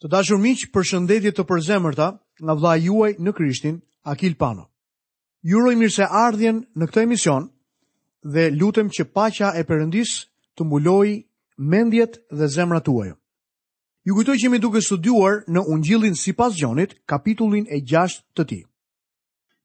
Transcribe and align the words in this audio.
Të 0.00 0.08
dashur 0.08 0.38
miq, 0.40 0.60
përshëndetje 0.72 1.30
të 1.36 1.44
përzemërta 1.48 2.04
nga 2.48 2.54
vllai 2.56 2.78
juaj 2.86 3.10
në 3.20 3.34
Krishtin, 3.36 3.74
Akil 4.12 4.32
Pano. 4.40 4.62
Ju 5.44 5.58
uroj 5.60 5.74
mirëseardhjen 5.76 6.62
në 6.80 6.86
këtë 6.88 7.02
emision 7.04 7.48
dhe 8.32 8.46
lutem 8.56 8.88
që 8.96 9.04
paqja 9.16 9.50
e 9.60 9.66
Perëndis 9.68 10.14
të 10.56 10.64
mbulojë 10.64 11.16
mendjet 11.74 12.16
dhe 12.32 12.48
zemrat 12.54 12.86
tuaja. 12.88 13.12
Ju 14.08 14.16
kujtoj 14.16 14.38
që 14.40 14.44
jemi 14.46 14.62
duke 14.64 14.80
studiuar 14.80 15.42
në 15.52 15.66
Ungjillin 15.68 16.16
sipas 16.16 16.56
Gjonit, 16.56 16.96
kapitullin 17.08 17.68
e 17.68 17.82
6 17.94 18.24
të 18.36 18.46
tij. 18.48 18.62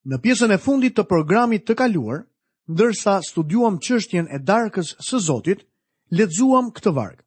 Në 0.03 0.19
pjesën 0.23 0.51
e 0.51 0.59
fundit 0.65 0.97
të 0.99 1.07
programit 1.13 1.63
të 1.65 1.77
kaluar, 1.79 2.25
ndërsa 2.67 3.21
studiuam 3.23 3.79
çështjen 3.79 4.27
e 4.27 4.41
darkës 4.43 4.97
së 4.99 5.21
Zotit, 5.29 5.63
lexuam 6.11 6.73
këtë 6.75 6.91
varg 6.99 7.21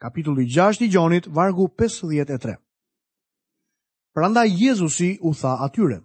kapitulli 0.00 0.46
6 0.46 0.84
i 0.84 0.88
gjonit, 0.88 1.26
vargu 1.26 1.68
53. 1.76 2.56
Pranda 4.14 4.42
Jezusi 4.44 5.18
u 5.22 5.34
tha 5.34 5.52
atyre, 5.66 6.00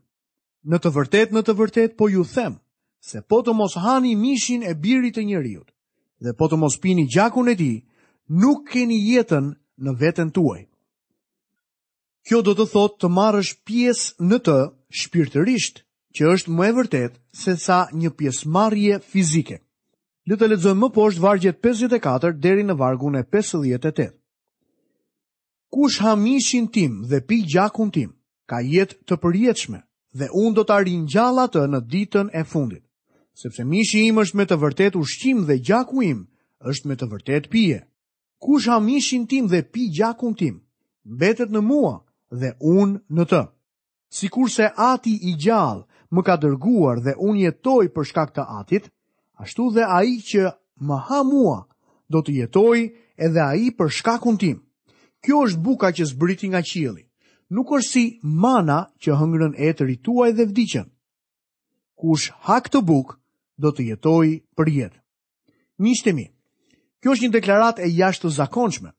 në 0.66 0.78
të 0.84 0.92
vërtet, 0.98 1.30
në 1.36 1.42
të 1.46 1.56
vërtet, 1.60 1.96
po 1.98 2.10
ju 2.12 2.26
them, 2.34 2.60
se 3.06 3.22
po 3.22 3.40
të 3.46 3.54
mos 3.56 3.78
hani 3.80 4.16
mishin 4.18 4.64
e 4.66 4.74
birit 4.76 5.16
të 5.16 5.24
njeriut, 5.30 5.72
dhe 6.24 6.34
po 6.34 6.50
të 6.52 6.56
mos 6.60 6.76
pini 6.82 7.06
gjakun 7.14 7.50
e 7.50 7.56
ti, 7.56 7.72
nuk 8.28 8.68
keni 8.72 8.98
jetën 9.08 9.52
në 9.84 9.92
vetën 10.02 10.30
tuaj. 10.36 10.66
Kjo 12.28 12.40
do 12.42 12.52
të 12.58 12.66
thot 12.72 12.98
të 13.00 13.08
marrësh 13.16 13.54
pjesë 13.64 14.16
në 14.26 14.38
të 14.46 14.56
shpirtërisht, 15.02 15.84
që 16.16 16.24
është 16.36 16.52
më 16.56 16.66
e 16.72 16.76
vërtet 16.80 17.14
se 17.42 17.56
sa 17.66 17.86
një 17.94 18.10
pies 18.20 18.44
marje 18.56 18.98
fizike. 19.12 19.62
Le 20.26 20.34
të 20.42 20.48
lexojmë 20.50 20.82
më 20.82 20.88
poshtë 20.96 21.22
vargjet 21.22 21.58
54 21.70 22.32
deri 22.44 22.64
në 22.66 22.76
vargun 22.80 23.18
e 23.20 23.22
58. 23.30 24.06
Kush 25.76 26.00
ha 26.02 26.16
mishin 26.18 26.66
tim 26.74 26.96
dhe 27.12 27.20
pi 27.28 27.38
gjakun 27.52 27.92
tim, 27.94 28.10
ka 28.50 28.58
jetë 28.66 28.98
të 29.06 29.18
përjetshme 29.22 29.84
dhe 30.18 30.30
unë 30.44 30.56
do 30.58 30.64
ta 30.70 30.80
ringjall 30.88 31.44
atë 31.44 31.68
në 31.70 31.82
ditën 31.94 32.32
e 32.34 32.42
fundit. 32.54 32.82
Sepse 33.38 33.66
mishi 33.76 34.08
im 34.08 34.18
është 34.24 34.38
me 34.40 34.46
të 34.50 34.58
vërtet 34.64 34.98
ushqim 35.04 35.46
dhe 35.46 35.60
gjaku 35.68 36.02
im 36.10 36.24
është 36.74 36.90
me 36.90 36.98
të 36.98 37.10
vërtet 37.14 37.50
pije. 37.54 37.80
Kush 38.42 38.66
ha 38.72 38.80
mishin 38.88 39.28
tim 39.30 39.46
dhe 39.52 39.62
pi 39.74 39.86
gjakun 39.98 40.34
tim, 40.40 40.58
mbetet 41.06 41.54
në 41.54 41.62
mua 41.70 41.94
dhe 42.42 42.56
unë 42.74 42.98
në 43.18 43.30
të. 43.30 43.44
Sikur 44.20 44.50
se 44.58 44.72
ati 44.92 45.20
i 45.30 45.38
gjallë 45.46 45.86
më 46.14 46.26
ka 46.28 46.36
dërguar 46.42 47.04
dhe 47.06 47.14
unë 47.28 47.42
jetoj 47.46 47.86
për 47.94 48.10
shkak 48.10 48.34
të 48.36 48.44
atit, 48.62 48.90
ashtu 49.44 49.70
dhe 49.76 49.84
a 49.88 50.02
i 50.04 50.16
që 50.30 50.52
më 50.88 50.98
ha 51.08 51.20
mua 51.28 51.58
do 52.14 52.20
të 52.22 52.36
jetoj 52.42 52.78
edhe 53.28 53.42
a 53.46 53.54
i 53.58 53.70
për 53.78 53.90
shkakun 53.98 54.38
tim. 54.40 54.58
Kjo 55.24 55.40
është 55.48 55.64
buka 55.66 55.90
që 55.96 56.06
zbriti 56.12 56.48
nga 56.52 56.62
qili, 56.62 57.06
nuk 57.50 57.72
është 57.78 57.92
si 57.92 58.06
mana 58.46 58.80
që 59.02 59.16
hëngrën 59.20 59.54
e 59.66 59.70
të 59.74 59.84
rituaj 59.92 60.32
dhe 60.38 60.46
vdicën. 60.52 60.88
Kush 61.98 62.30
ha 62.46 62.60
këtë 62.66 62.82
buk 62.86 63.16
do 63.58 63.72
të 63.72 63.88
jetoj 63.90 64.28
për 64.58 64.68
jetë. 64.80 65.00
Nishtemi, 65.84 66.28
kjo 67.02 67.16
është 67.16 67.24
një 67.26 67.34
deklarat 67.38 67.80
e 67.86 67.90
jashtë 67.90 68.28
të 68.28 68.36
zakonçme. 68.40 68.92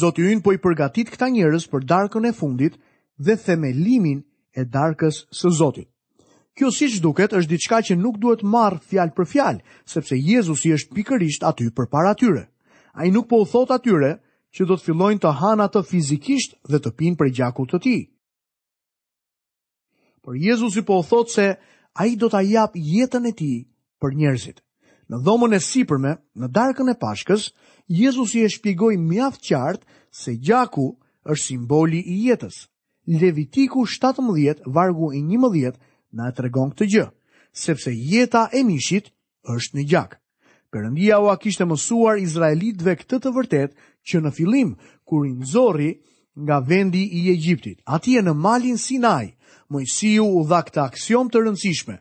Zotë 0.00 0.20
ju 0.24 0.40
po 0.44 0.52
i 0.52 0.58
përgatit 0.64 1.10
këta 1.12 1.28
njërës 1.32 1.66
për 1.72 1.80
darkën 1.90 2.28
e 2.28 2.32
fundit 2.32 2.74
dhe 3.20 3.36
themelimin 3.44 4.20
e 4.58 4.62
darkës 4.64 5.24
së 5.38 5.50
Zotit. 5.60 5.88
Kjo 6.54 6.68
si 6.70 6.86
që 6.86 7.00
duket 7.02 7.32
është 7.34 7.50
diçka 7.50 7.78
që 7.88 7.94
nuk 7.98 8.20
duhet 8.22 8.44
marrë 8.46 8.78
fjalë 8.90 9.14
për 9.16 9.26
fjalë, 9.30 9.62
sepse 9.94 10.14
Jezus 10.22 10.60
i 10.64 10.70
është 10.76 10.94
pikërisht 10.94 11.42
aty 11.48 11.66
për 11.74 11.88
para 11.94 12.12
atyre. 12.14 12.44
A 12.94 13.06
i 13.06 13.10
nuk 13.10 13.26
po 13.32 13.40
u 13.42 13.46
thot 13.54 13.72
atyre 13.74 14.12
që 14.54 14.66
do 14.68 14.76
të 14.78 14.86
fillojnë 14.86 15.22
të 15.24 15.32
hanë 15.40 15.64
atë 15.66 15.82
fizikisht 15.88 16.54
dhe 16.70 16.78
të 16.84 16.92
pinë 17.00 17.18
për 17.18 17.32
gjakut 17.40 17.72
të 17.74 17.80
ti. 17.86 17.96
Por 20.22 20.38
Jezus 20.38 20.76
i 20.78 20.84
po 20.92 21.00
u 21.02 21.02
thot 21.08 21.32
se 21.34 21.48
a 21.98 22.06
i 22.06 22.14
do 22.22 22.28
të 22.30 22.38
ajap 22.44 22.76
jetën 22.92 23.26
e 23.26 23.32
ti 23.40 23.50
për 24.00 24.14
njerëzit. 24.22 24.62
Në 25.10 25.16
dhomën 25.26 25.56
e 25.58 25.60
sipërme, 25.60 26.12
në 26.38 26.48
darkën 26.56 26.88
e 26.90 26.94
pashkës, 27.02 27.48
Jezus 27.92 28.36
i 28.38 28.44
e 28.46 28.48
shpigoj 28.54 28.94
mjaft 28.96 29.42
qartë 29.42 29.98
se 30.22 30.36
gjaku 30.46 30.86
është 31.34 31.44
simboli 31.50 31.98
i 32.14 32.20
jetës. 32.30 32.62
Levitiku 33.20 33.84
17, 33.98 34.62
vargu 34.64 35.10
i 35.12 35.20
11, 35.20 35.74
na 36.14 36.30
të 36.30 36.44
regon 36.46 36.70
këtë 36.72 36.86
gjë, 36.92 37.06
sepse 37.54 37.92
jeta 37.92 38.46
e 38.54 38.62
mishit 38.66 39.10
është 39.54 39.74
në 39.78 39.84
gjak. 39.90 40.12
Përëndia 40.72 41.20
oa 41.22 41.36
kishtë 41.38 41.66
mësuar 41.70 42.18
Izraelitve 42.22 42.96
këtë 43.02 43.20
të 43.22 43.32
vërtet 43.36 43.72
që 44.10 44.20
në 44.24 44.32
filim, 44.36 44.72
kur 45.06 45.26
i 45.28 45.32
nëzori 45.36 45.90
nga 46.42 46.56
vendi 46.66 47.04
i 47.20 47.28
Egjiptit, 47.30 47.78
atje 47.86 48.22
në 48.22 48.32
malin 48.34 48.78
Sinaj, 48.82 49.32
Mojësiu 49.70 50.24
u 50.38 50.42
dha 50.48 50.60
këtë 50.68 50.82
aksion 50.84 51.30
të 51.30 51.40
rëndësishme. 51.40 51.96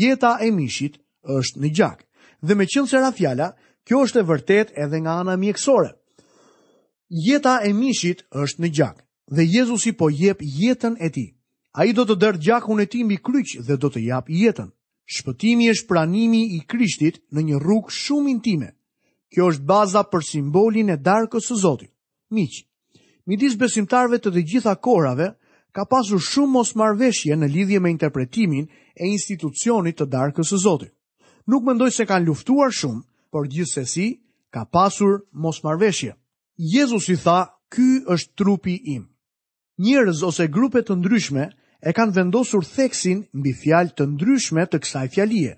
Jeta 0.00 0.36
e 0.44 0.50
mishit 0.52 0.98
është 1.32 1.60
në 1.62 1.70
gjak. 1.76 2.02
Dhe 2.44 2.54
me 2.56 2.66
qënë 2.68 2.88
se 2.90 2.98
rafjala, 3.00 3.46
kjo 3.86 4.02
është 4.06 4.20
e 4.20 4.26
vërtet 4.30 4.72
edhe 4.84 5.00
nga 5.04 5.14
ana 5.22 5.36
mjekësore. 5.40 5.94
Jeta 7.26 7.54
e 7.66 7.72
mishit 7.74 8.26
është 8.36 8.60
në 8.62 8.70
gjak. 8.76 8.96
Dhe 9.30 9.46
Jezusi 9.46 9.92
po 9.96 10.10
jep 10.10 10.42
jetën 10.42 10.98
e 11.00 11.08
ti. 11.10 11.26
A 11.72 11.86
i 11.86 11.94
do 11.94 12.02
të 12.06 12.16
dërë 12.18 12.40
gjakun 12.42 12.80
e 12.82 12.86
i 12.90 13.16
kryq 13.22 13.50
dhe 13.66 13.76
do 13.76 13.88
të 13.90 14.00
japë 14.10 14.32
jetën. 14.40 14.70
Shpëtimi 15.14 15.68
është 15.70 15.88
pranimi 15.90 16.40
i 16.56 16.60
krishtit 16.66 17.18
në 17.34 17.40
një 17.42 17.56
rrugë 17.62 17.90
shumë 17.94 18.30
intime. 18.30 18.72
Kjo 19.30 19.48
është 19.50 19.64
baza 19.66 20.02
për 20.02 20.20
simbolin 20.22 20.90
e 20.90 20.96
darkës 20.96 21.46
së 21.48 21.56
Zotit. 21.62 21.90
Miq, 22.30 22.62
midis 23.26 23.54
besimtarëve 23.58 24.18
të 24.22 24.30
të 24.34 24.42
gjitha 24.50 24.74
kohërave 24.82 25.30
ka 25.74 25.84
pasur 25.90 26.18
shumë 26.18 26.50
mosmarrveshje 26.52 27.36
në 27.38 27.46
lidhje 27.54 27.80
me 27.82 27.90
interpretimin 27.90 28.66
e 28.98 29.06
institucionit 29.10 29.98
të 29.98 30.06
darkës 30.14 30.50
së 30.50 30.58
Zotit. 30.66 30.92
Nuk 31.50 31.66
mendoj 31.66 31.90
se 31.90 32.06
kanë 32.06 32.26
luftuar 32.30 32.70
shumë, 32.74 33.02
por 33.30 33.46
gjithsesi 33.50 34.08
ka 34.52 34.64
pasur 34.66 35.20
mosmarrveshje. 35.46 36.14
Jezusi 36.74 37.16
tha, 37.22 37.38
"Ky 37.70 37.86
është 38.14 38.34
trupi 38.36 38.76
im." 38.94 39.06
Njerëz 39.80 40.22
ose 40.28 40.46
grupe 40.48 40.82
të 40.84 40.96
ndryshme 41.00 41.48
e 41.82 41.92
kanë 41.96 42.14
vendosur 42.16 42.64
theksin 42.66 43.22
mbi 43.32 43.52
fjalë 43.56 43.94
të 43.98 44.06
ndryshme 44.14 44.64
të 44.68 44.80
kësaj 44.84 45.06
fjalie. 45.14 45.52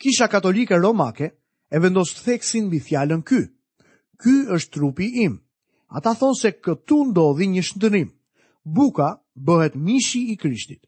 Kisha 0.00 0.28
katolike 0.32 0.78
romake 0.80 1.28
e 1.68 1.78
vendos 1.82 2.14
theksin 2.24 2.66
mbi 2.70 2.80
fjalën 2.80 3.20
ky. 3.28 3.42
Ky 4.20 4.32
është 4.56 4.72
trupi 4.76 5.10
im. 5.24 5.38
Ata 5.92 6.14
thonë 6.18 6.40
se 6.40 6.52
këtu 6.64 7.02
ndodhi 7.10 7.46
një 7.52 7.64
shndërim. 7.68 8.10
Buka 8.64 9.14
bëhet 9.36 9.76
mishi 9.76 10.22
i 10.32 10.36
Krishtit. 10.40 10.80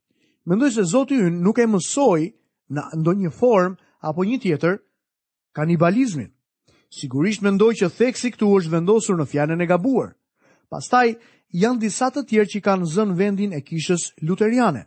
Mendoj 0.49 0.71
se 0.75 0.83
Zoti 0.91 1.15
ynë 1.21 1.43
nuk 1.45 1.59
e 1.61 1.67
mësoi 1.69 2.31
në 2.73 2.85
ndonjë 3.03 3.31
formë 3.39 3.77
apo 4.09 4.25
një 4.25 4.39
tjetër 4.43 4.79
kanibalizmin. 5.55 6.33
Sigurisht 6.89 7.45
mendoj 7.45 7.75
që 7.83 7.91
theksi 7.99 8.33
këtu 8.33 8.49
është 8.59 8.73
vendosur 8.73 9.21
në 9.21 9.29
fjalën 9.29 9.61
e 9.63 9.69
gabuar. 9.69 10.15
Pastaj 10.73 11.19
janë 11.53 11.81
disa 11.81 12.11
të 12.13 12.23
tjerë 12.29 12.51
që 12.55 12.61
kanë 12.65 12.89
zënë 12.93 13.15
vendin 13.17 13.53
e 13.57 13.63
kishës 13.65 14.11
luteriane. 14.23 14.85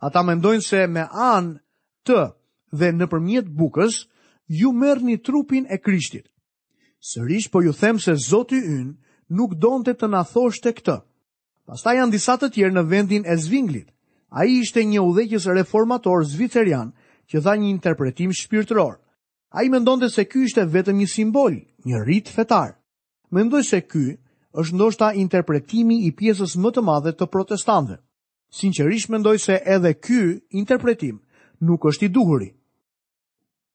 Ata 0.00 0.22
mendojnë 0.22 0.62
se 0.64 0.86
me 0.86 1.06
anë 1.10 1.58
të 2.06 2.20
dhe 2.76 2.90
në 2.94 3.06
përmjet 3.10 3.48
bukës, 3.56 4.04
ju 4.48 4.72
mërë 4.72 5.02
një 5.02 5.16
trupin 5.24 5.66
e 5.70 5.78
krishtit. 5.80 6.28
Sërish 7.04 7.50
po 7.52 7.62
ju 7.62 7.72
them 7.72 7.98
se 7.98 8.14
zoti 8.14 8.58
ynë 8.60 8.94
nuk 9.36 9.54
donte 9.58 9.94
të 9.94 10.08
na 10.08 10.22
thoshte 10.24 10.72
këtë. 10.72 10.98
Pasta 11.66 11.94
janë 11.96 12.12
disa 12.12 12.36
të 12.36 12.50
tjerë 12.54 12.74
në 12.76 12.84
vendin 12.90 13.24
e 13.26 13.34
zvinglit. 13.36 13.88
A 14.34 14.44
i 14.44 14.60
ishte 14.60 14.84
një 14.84 15.00
udhekjës 15.00 15.46
reformator 15.56 16.24
zviterian 16.26 16.92
që 17.30 17.40
dha 17.40 17.54
një 17.56 17.68
interpretim 17.70 18.32
shpirtëror. 18.34 18.98
A 19.54 19.62
i 19.62 19.70
mendonte 19.70 20.08
se 20.10 20.24
ky 20.26 20.44
ishte 20.46 20.64
vetëm 20.66 20.98
një 20.98 21.06
simbol, 21.08 21.54
një 21.86 21.98
rit 22.04 22.28
fetar. 22.28 22.74
Mendoj 23.30 23.62
se 23.64 23.80
ky 23.80 24.18
është 24.62 24.76
ndoshta 24.78 25.08
interpretimi 25.18 25.96
i 26.06 26.12
pjesës 26.18 26.54
më 26.62 26.70
të 26.76 26.82
madhe 26.86 27.12
të 27.12 27.26
protestantëve. 27.32 27.98
Sinqerisht 28.54 29.10
mendoj 29.10 29.36
se 29.42 29.56
edhe 29.76 29.94
ky 29.98 30.20
interpretim 30.60 31.16
nuk 31.66 31.86
është 31.90 32.06
i 32.06 32.12
duhur. 32.14 32.44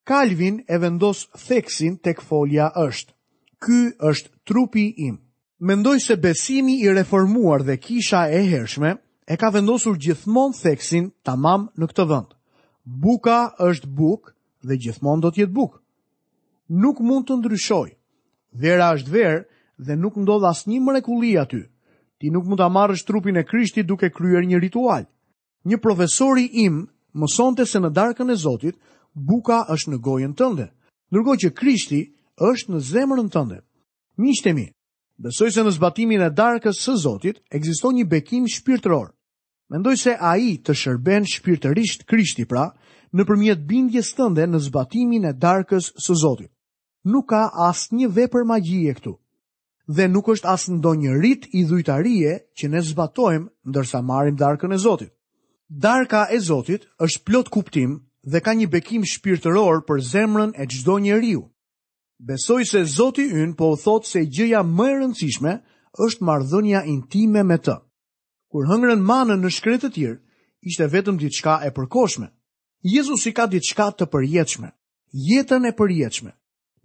Calvin 0.07 0.61
e 0.71 0.77
vendos 0.81 1.25
theksin 1.45 1.97
tek 1.99 2.21
folja 2.23 2.69
është. 2.77 3.11
Ky 3.59 3.79
është 3.99 4.29
trupi 4.47 4.85
im. 5.07 5.17
Mendoj 5.59 5.99
se 5.99 6.15
besimi 6.15 6.77
i 6.85 6.93
reformuar 6.95 7.63
dhe 7.67 7.75
kisha 7.77 8.29
e 8.31 8.39
hershme 8.47 8.93
e 9.27 9.35
ka 9.37 9.49
vendosur 9.51 9.97
gjithmonë 9.99 10.55
theksin 10.63 11.11
tamam 11.27 11.67
në 11.75 11.89
këtë 11.91 12.05
vend. 12.09 12.29
Buka 12.85 13.51
është 13.59 13.91
buk 13.99 14.31
dhe 14.63 14.77
gjithmonë 14.79 15.21
do 15.21 15.27
të 15.31 15.43
jetë 15.43 15.53
buk. 15.59 15.75
Nuk 16.69 17.01
mund 17.03 17.27
të 17.27 17.35
ndryshoj. 17.41 17.89
Vera 18.63 18.93
është 18.95 19.11
verë, 19.13 19.43
dhe 19.79 19.95
nuk 19.95 20.15
ndodh 20.19 20.45
asnjë 20.51 20.79
mrekulli 20.83 21.31
aty. 21.39 21.61
Ti 22.19 22.27
nuk 22.29 22.45
mund 22.47 22.59
ta 22.59 22.67
marrësh 22.67 23.05
trupin 23.07 23.39
e 23.39 23.43
Krishtit 23.47 23.87
duke 23.87 24.09
kryer 24.11 24.43
një 24.45 24.59
ritual. 24.59 25.05
Një 25.63 25.77
profesori 25.79 26.45
im 26.65 26.85
mësonte 27.15 27.65
se 27.65 27.79
në 27.79 27.93
darkën 27.95 28.31
e 28.31 28.35
Zotit 28.35 28.75
buka 29.13 29.61
është 29.73 29.91
në 29.93 29.97
gojën 30.05 30.33
tënde, 30.39 30.65
ndërkohë 31.11 31.39
që 31.43 31.53
Krishti 31.59 32.01
është 32.51 32.73
në 32.73 32.79
zemrën 32.91 33.29
tënde. 33.31 33.61
Miqtemi, 34.19 34.65
besoj 35.17 35.49
se 35.51 35.63
në 35.63 35.71
zbatimin 35.77 36.21
e 36.27 36.29
darkës 36.29 36.81
së 36.83 36.97
Zotit 36.99 37.39
ekziston 37.55 37.95
një 37.95 38.05
bekim 38.11 38.45
shpirtëror. 38.51 39.07
Mendoj 39.71 39.95
se 40.01 40.15
a 40.19 40.35
i 40.37 40.57
të 40.59 40.75
shërben 40.75 41.25
shpirtërisht 41.27 42.03
krishti 42.09 42.45
pra, 42.45 42.67
në 43.15 43.23
përmjet 43.25 43.63
bindjes 43.67 44.11
tënde 44.17 44.47
në 44.47 44.59
zbatimin 44.67 45.27
e 45.31 45.33
darkës 45.33 45.93
së 46.03 46.13
Zotit. 46.19 46.51
Nuk 47.07 47.29
ka 47.31 47.47
asë 47.69 47.95
një 47.95 48.07
vepër 48.17 48.43
magjie 48.43 48.91
këtu 48.97 49.15
dhe 49.89 50.05
nuk 50.07 50.27
është 50.29 50.49
asë 50.53 50.73
ndonjë 50.77 51.13
rit 51.21 51.47
i 51.57 51.63
dhujtarie 51.65 52.33
që 52.57 52.67
ne 52.73 52.81
zbatojmë 52.85 53.47
ndërsa 53.69 54.01
marim 54.05 54.35
darkën 54.37 54.75
e 54.75 54.77
Zotit. 54.77 55.11
Darka 55.85 56.27
e 56.29 56.37
Zotit 56.39 56.85
është 57.01 57.23
plot 57.25 57.49
kuptim 57.49 57.97
dhe 58.31 58.39
ka 58.45 58.53
një 58.53 58.67
bekim 58.69 59.01
shpirtëror 59.11 59.81
për 59.89 60.03
zemrën 60.11 60.51
e 60.61 60.67
gjdo 60.69 60.99
një 61.05 61.15
riu. 61.25 61.43
Besoj 62.21 62.63
se 62.69 62.83
Zoti 62.85 63.23
yn 63.33 63.55
po 63.57 63.73
thot 63.79 64.05
se 64.05 64.21
gjëja 64.35 64.61
më 64.61 64.87
e 64.93 64.95
rëndësishme 64.99 65.53
është 66.05 66.25
mardhënja 66.27 66.83
intime 66.91 67.41
me 67.47 67.57
të. 67.57 67.77
Kur 68.53 68.69
hëngrën 68.69 69.01
manën 69.01 69.41
në 69.41 69.49
shkretë 69.57 69.87
të 69.87 69.93
tjirë, 69.95 70.17
ishte 70.69 70.85
vetëm 70.91 71.17
diçka 71.21 71.55
e 71.65 71.71
përkoshme. 71.73 72.27
Jezus 72.85 73.25
i 73.29 73.33
ka 73.33 73.47
diçka 73.49 73.87
të 73.95 74.05
përjetëshme, 74.13 74.69
jetën 75.31 75.63
e 75.69 75.73
përjetëshme. 75.79 76.31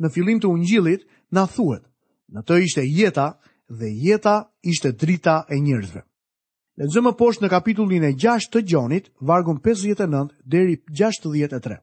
Në 0.00 0.10
filim 0.14 0.40
të 0.40 0.48
ungjilit, 0.50 1.02
na 1.34 1.44
thuet, 1.50 1.82
Në 2.34 2.42
të 2.48 2.56
ishte 2.66 2.82
jeta 2.82 3.26
dhe 3.70 3.86
jeta 4.04 4.32
ishte 4.72 4.90
drita 4.98 5.44
e 5.54 5.60
njërzve. 5.62 6.00
Lëzëmë 6.82 7.12
poshtë 7.20 7.44
në 7.44 7.50
kapitullin 7.52 8.04
e 8.08 8.14
6 8.18 8.50
të 8.50 8.62
gjonit, 8.70 9.06
vargun 9.30 9.60
59 9.62 10.32
deri 10.54 10.74
63. 10.90 11.76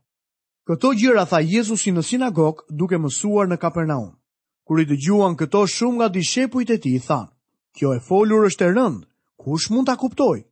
Këto 0.67 0.91
gjyra 0.99 1.23
tha 1.31 1.39
Jezusi 1.41 1.93
në 1.95 2.03
sinagog 2.03 2.65
duke 2.69 2.99
mësuar 2.99 3.47
në 3.49 3.57
Kapernaum. 3.63 4.09
Kur 4.67 4.81
i 4.81 4.85
dëgjuan 4.91 5.37
këto 5.39 5.63
shumë 5.71 5.95
nga 6.01 6.09
dishepujt 6.17 6.69
e 6.69 6.77
tij, 6.83 6.99
than: 7.07 7.27
"Kjo 7.75 7.93
e 7.95 7.99
folur 8.03 8.43
është 8.49 8.65
e 8.67 8.73
rënd, 8.75 8.99
kush 9.39 9.69
mund 9.71 9.85
ta 9.87 9.95
kuptoj?" 9.95 10.43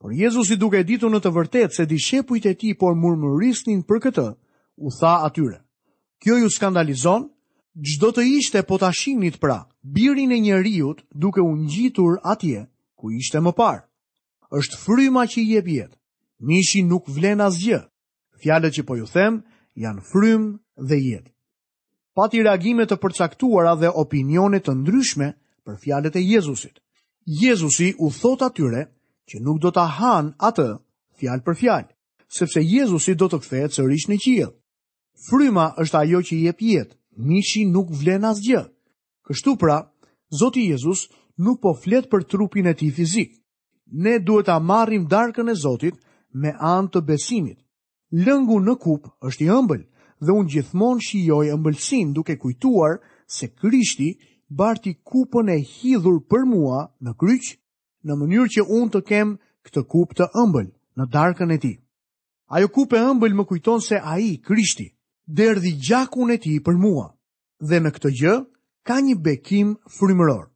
Por 0.00 0.12
Jezusi 0.12 0.56
duke 0.60 0.84
ditur 0.84 1.10
në 1.10 1.20
të 1.24 1.30
vërtetë 1.32 1.74
se 1.76 1.86
dishepujt 1.88 2.46
e 2.46 2.54
tij 2.54 2.76
por 2.78 2.92
murmurisnin 2.94 3.82
për 3.88 3.98
këtë, 4.04 4.28
u 4.84 4.90
tha 5.00 5.14
atyre: 5.26 5.64
"Kjo 6.20 6.36
ju 6.42 6.50
skandalizon, 6.52 7.32
gjdo 7.76 8.08
të 8.16 8.22
ishte 8.40 8.62
po 8.64 8.78
të 8.80 8.88
shimnit 8.96 9.36
pra, 9.40 9.66
birin 9.84 10.32
e 10.32 10.38
njeriut 10.40 11.02
duke 11.12 11.42
unë 11.44 11.68
gjitur 11.68 12.16
atje, 12.24 12.64
ku 12.98 13.10
ishte 13.12 13.40
më 13.40 13.52
parë. 13.52 13.82
është 14.50 14.76
fryma 14.78 15.24
që 15.26 15.40
i 15.42 15.56
e 15.58 15.62
pjetë, 15.62 15.96
mishi 16.38 16.82
nuk 16.86 17.08
vlen 17.10 17.40
as 17.42 17.56
gjë, 17.58 17.80
fjale 18.42 18.68
që 18.70 18.82
po 18.86 18.94
ju 18.96 19.06
them, 19.10 19.40
janë 19.74 20.02
frym 20.10 20.44
dhe 20.78 20.96
jetë. 20.96 21.32
Pati 22.14 22.42
reagimet 22.46 22.88
të 22.90 22.96
përcaktuara 23.02 23.74
dhe 23.74 23.90
opinionet 23.90 24.64
të 24.66 24.72
ndryshme 24.76 25.28
për 25.66 25.74
fjalet 25.82 26.16
e 26.16 26.20
Jezusit. 26.22 26.78
Jezusi 27.42 27.88
u 27.98 28.10
thot 28.20 28.42
atyre 28.46 28.86
që 29.28 29.42
nuk 29.42 29.58
do 29.58 29.70
të 29.74 29.82
hanë 29.98 30.32
atë 30.38 30.68
fjalë 31.18 31.42
për 31.44 31.54
fjalë, 31.60 31.90
sepse 32.38 32.60
Jezusi 32.62 33.14
do 33.18 33.26
të 33.28 33.38
kthehet 33.42 33.72
sërish 33.74 34.06
në 34.08 34.16
qiell. 34.24 34.54
Fryma 35.26 35.74
është 35.82 35.98
ajo 36.02 36.22
që 36.22 36.32
i 36.36 36.44
jep 36.46 36.60
jetë 36.62 36.94
mishi 37.16 37.64
nuk 37.64 37.88
vlen 37.90 38.24
asgjë. 38.28 38.60
Kështu 39.26 39.56
pra, 39.58 39.80
Zoti 40.36 40.68
Jezus 40.70 41.08
nuk 41.40 41.60
po 41.62 41.72
flet 41.76 42.08
për 42.10 42.24
trupin 42.28 42.66
e 42.66 42.74
tij 42.76 42.92
fizik. 42.96 43.30
Ne 43.92 44.18
duhet 44.18 44.46
ta 44.46 44.58
marrim 44.58 45.06
darkën 45.10 45.48
e 45.50 45.54
Zotit 45.54 45.96
me 46.32 46.52
anë 46.58 46.90
të 46.92 47.00
besimit. 47.08 47.58
Lëngu 48.24 48.58
në 48.64 48.74
kup 48.82 49.08
është 49.28 49.46
i 49.46 49.50
ëmbël 49.56 49.82
dhe 50.24 50.32
unë 50.38 50.50
gjithmonë 50.52 51.04
shijoj 51.06 51.50
ëmbëlsin 51.54 52.12
duke 52.16 52.36
kujtuar 52.42 53.00
se 53.36 53.48
Krishti 53.60 54.10
barti 54.48 54.94
kupën 55.10 55.48
e 55.52 55.58
hidhur 55.72 56.20
për 56.30 56.46
mua 56.50 56.84
në 57.02 57.16
kryq 57.20 57.46
në 58.06 58.14
mënyrë 58.20 58.50
që 58.56 58.66
unë 58.78 58.90
të 58.94 59.00
kem 59.08 59.36
këtë 59.66 59.82
kupë 59.92 60.16
të 60.20 60.28
ëmbël 60.42 60.68
në 60.96 61.04
darkën 61.14 61.52
e 61.56 61.58
tij. 61.64 61.76
Ajo 62.54 62.68
kupë 62.74 62.96
e 62.98 63.06
ëmbël 63.12 63.34
më 63.38 63.44
kujton 63.50 63.80
se 63.82 63.98
ai, 63.98 64.36
Krishti, 64.38 64.86
derdhi 65.28 65.78
gjakun 65.88 66.30
e 66.30 66.38
tij 66.40 66.60
për 66.64 66.78
mua. 66.78 67.06
Dhe 67.60 67.80
në 67.82 67.90
këtë 67.94 68.10
gjë 68.20 68.34
ka 68.86 68.96
një 69.02 69.14
bekim 69.22 69.76
frymëror. 69.90 70.46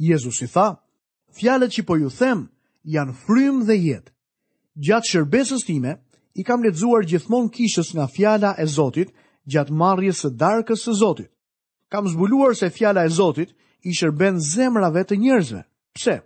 Jezusi 0.00 0.46
tha, 0.48 0.78
fjalët 1.36 1.72
që 1.76 1.82
po 1.86 1.96
ju 1.98 2.08
them 2.10 2.48
janë 2.84 3.12
frym 3.24 3.64
dhe 3.68 3.74
jetë. 3.76 4.12
Gjatë 4.78 5.10
shërbesës 5.12 5.66
time, 5.66 5.92
i 6.38 6.42
kam 6.46 6.62
lexuar 6.64 7.02
gjithmonë 7.04 7.50
kishës 7.54 7.92
nga 7.96 8.06
fjala 8.08 8.52
e 8.62 8.66
Zotit, 8.70 9.10
gjatë 9.50 9.74
marrjes 9.74 10.20
së 10.22 10.30
darkës 10.38 10.84
së 10.86 10.94
Zotit. 11.00 11.30
Kam 11.90 12.06
zbuluar 12.08 12.54
se 12.56 12.70
fjala 12.70 13.04
e 13.04 13.10
Zotit 13.12 13.50
i 13.82 13.92
shërben 13.96 14.38
zemrave 14.40 15.02
të 15.04 15.16
njerëzve. 15.18 15.62
Pse? 15.98 16.20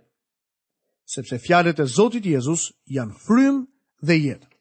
Sepse 1.13 1.39
fjalët 1.41 1.79
e 1.81 1.85
Zotit 1.89 2.25
Jezus 2.29 2.69
janë 2.85 3.17
frym 3.25 3.63
dhe 4.05 4.15
jetë. 4.21 4.52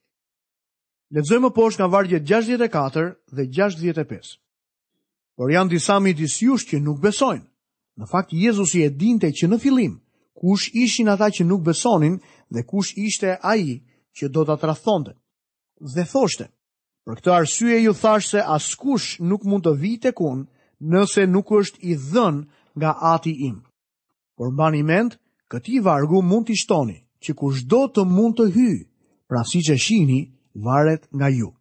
Ledzojmë 1.12 1.50
poshtë 1.52 1.82
nga 1.82 1.88
vargjet 1.92 2.22
64 2.24 3.02
dhe 3.36 3.44
65. 3.52 4.38
Por 5.36 5.52
janë 5.52 5.74
disa 5.74 5.98
midis 6.00 6.38
jush 6.40 6.64
që 6.70 6.78
nuk 6.80 7.02
besojnë. 7.04 7.44
Në 8.00 8.06
fakt 8.12 8.32
Jezusi 8.32 8.80
e 8.86 8.88
dinte 9.02 9.28
që 9.28 9.50
në 9.52 9.58
fillim 9.60 9.98
kush 10.42 10.70
ishin 10.82 11.12
ata 11.12 11.28
që 11.36 11.44
nuk 11.44 11.60
besonin 11.66 12.16
dhe 12.52 12.64
kush 12.70 12.94
ishte 13.04 13.34
ai 13.52 13.76
që 14.16 14.30
do 14.32 14.46
ta 14.48 14.56
tradhonte. 14.62 15.12
Dhe 15.94 16.04
thoshte: 16.12 16.46
Për 17.04 17.14
këtë 17.20 17.32
arsye 17.36 17.76
ju 17.84 17.92
thash 18.02 18.26
se 18.32 18.40
askush 18.56 19.08
nuk 19.28 19.44
mund 19.50 19.66
të 19.68 19.76
vijë 19.82 20.02
tek 20.08 20.20
unë 20.30 20.48
nëse 20.92 21.26
nuk 21.28 21.52
është 21.60 21.80
i 21.84 21.94
dhën 22.08 22.36
nga 22.78 22.90
Ati 23.14 23.34
im. 23.48 23.58
Por 24.36 24.48
mbani 24.52 24.82
mend, 24.82 25.18
këti 25.50 25.76
vargu 25.84 26.22
mund 26.30 26.46
t'i 26.46 26.56
ishtoni, 26.56 26.96
që 27.24 27.30
kushdo 27.40 27.82
të 27.92 28.02
mund 28.16 28.34
të 28.38 28.46
hy, 28.56 28.70
pra 29.28 29.42
siç 29.50 29.68
e 29.74 29.76
shihni, 29.84 30.20
varet 30.54 31.06
nga 31.14 31.28
ju. 31.28 31.52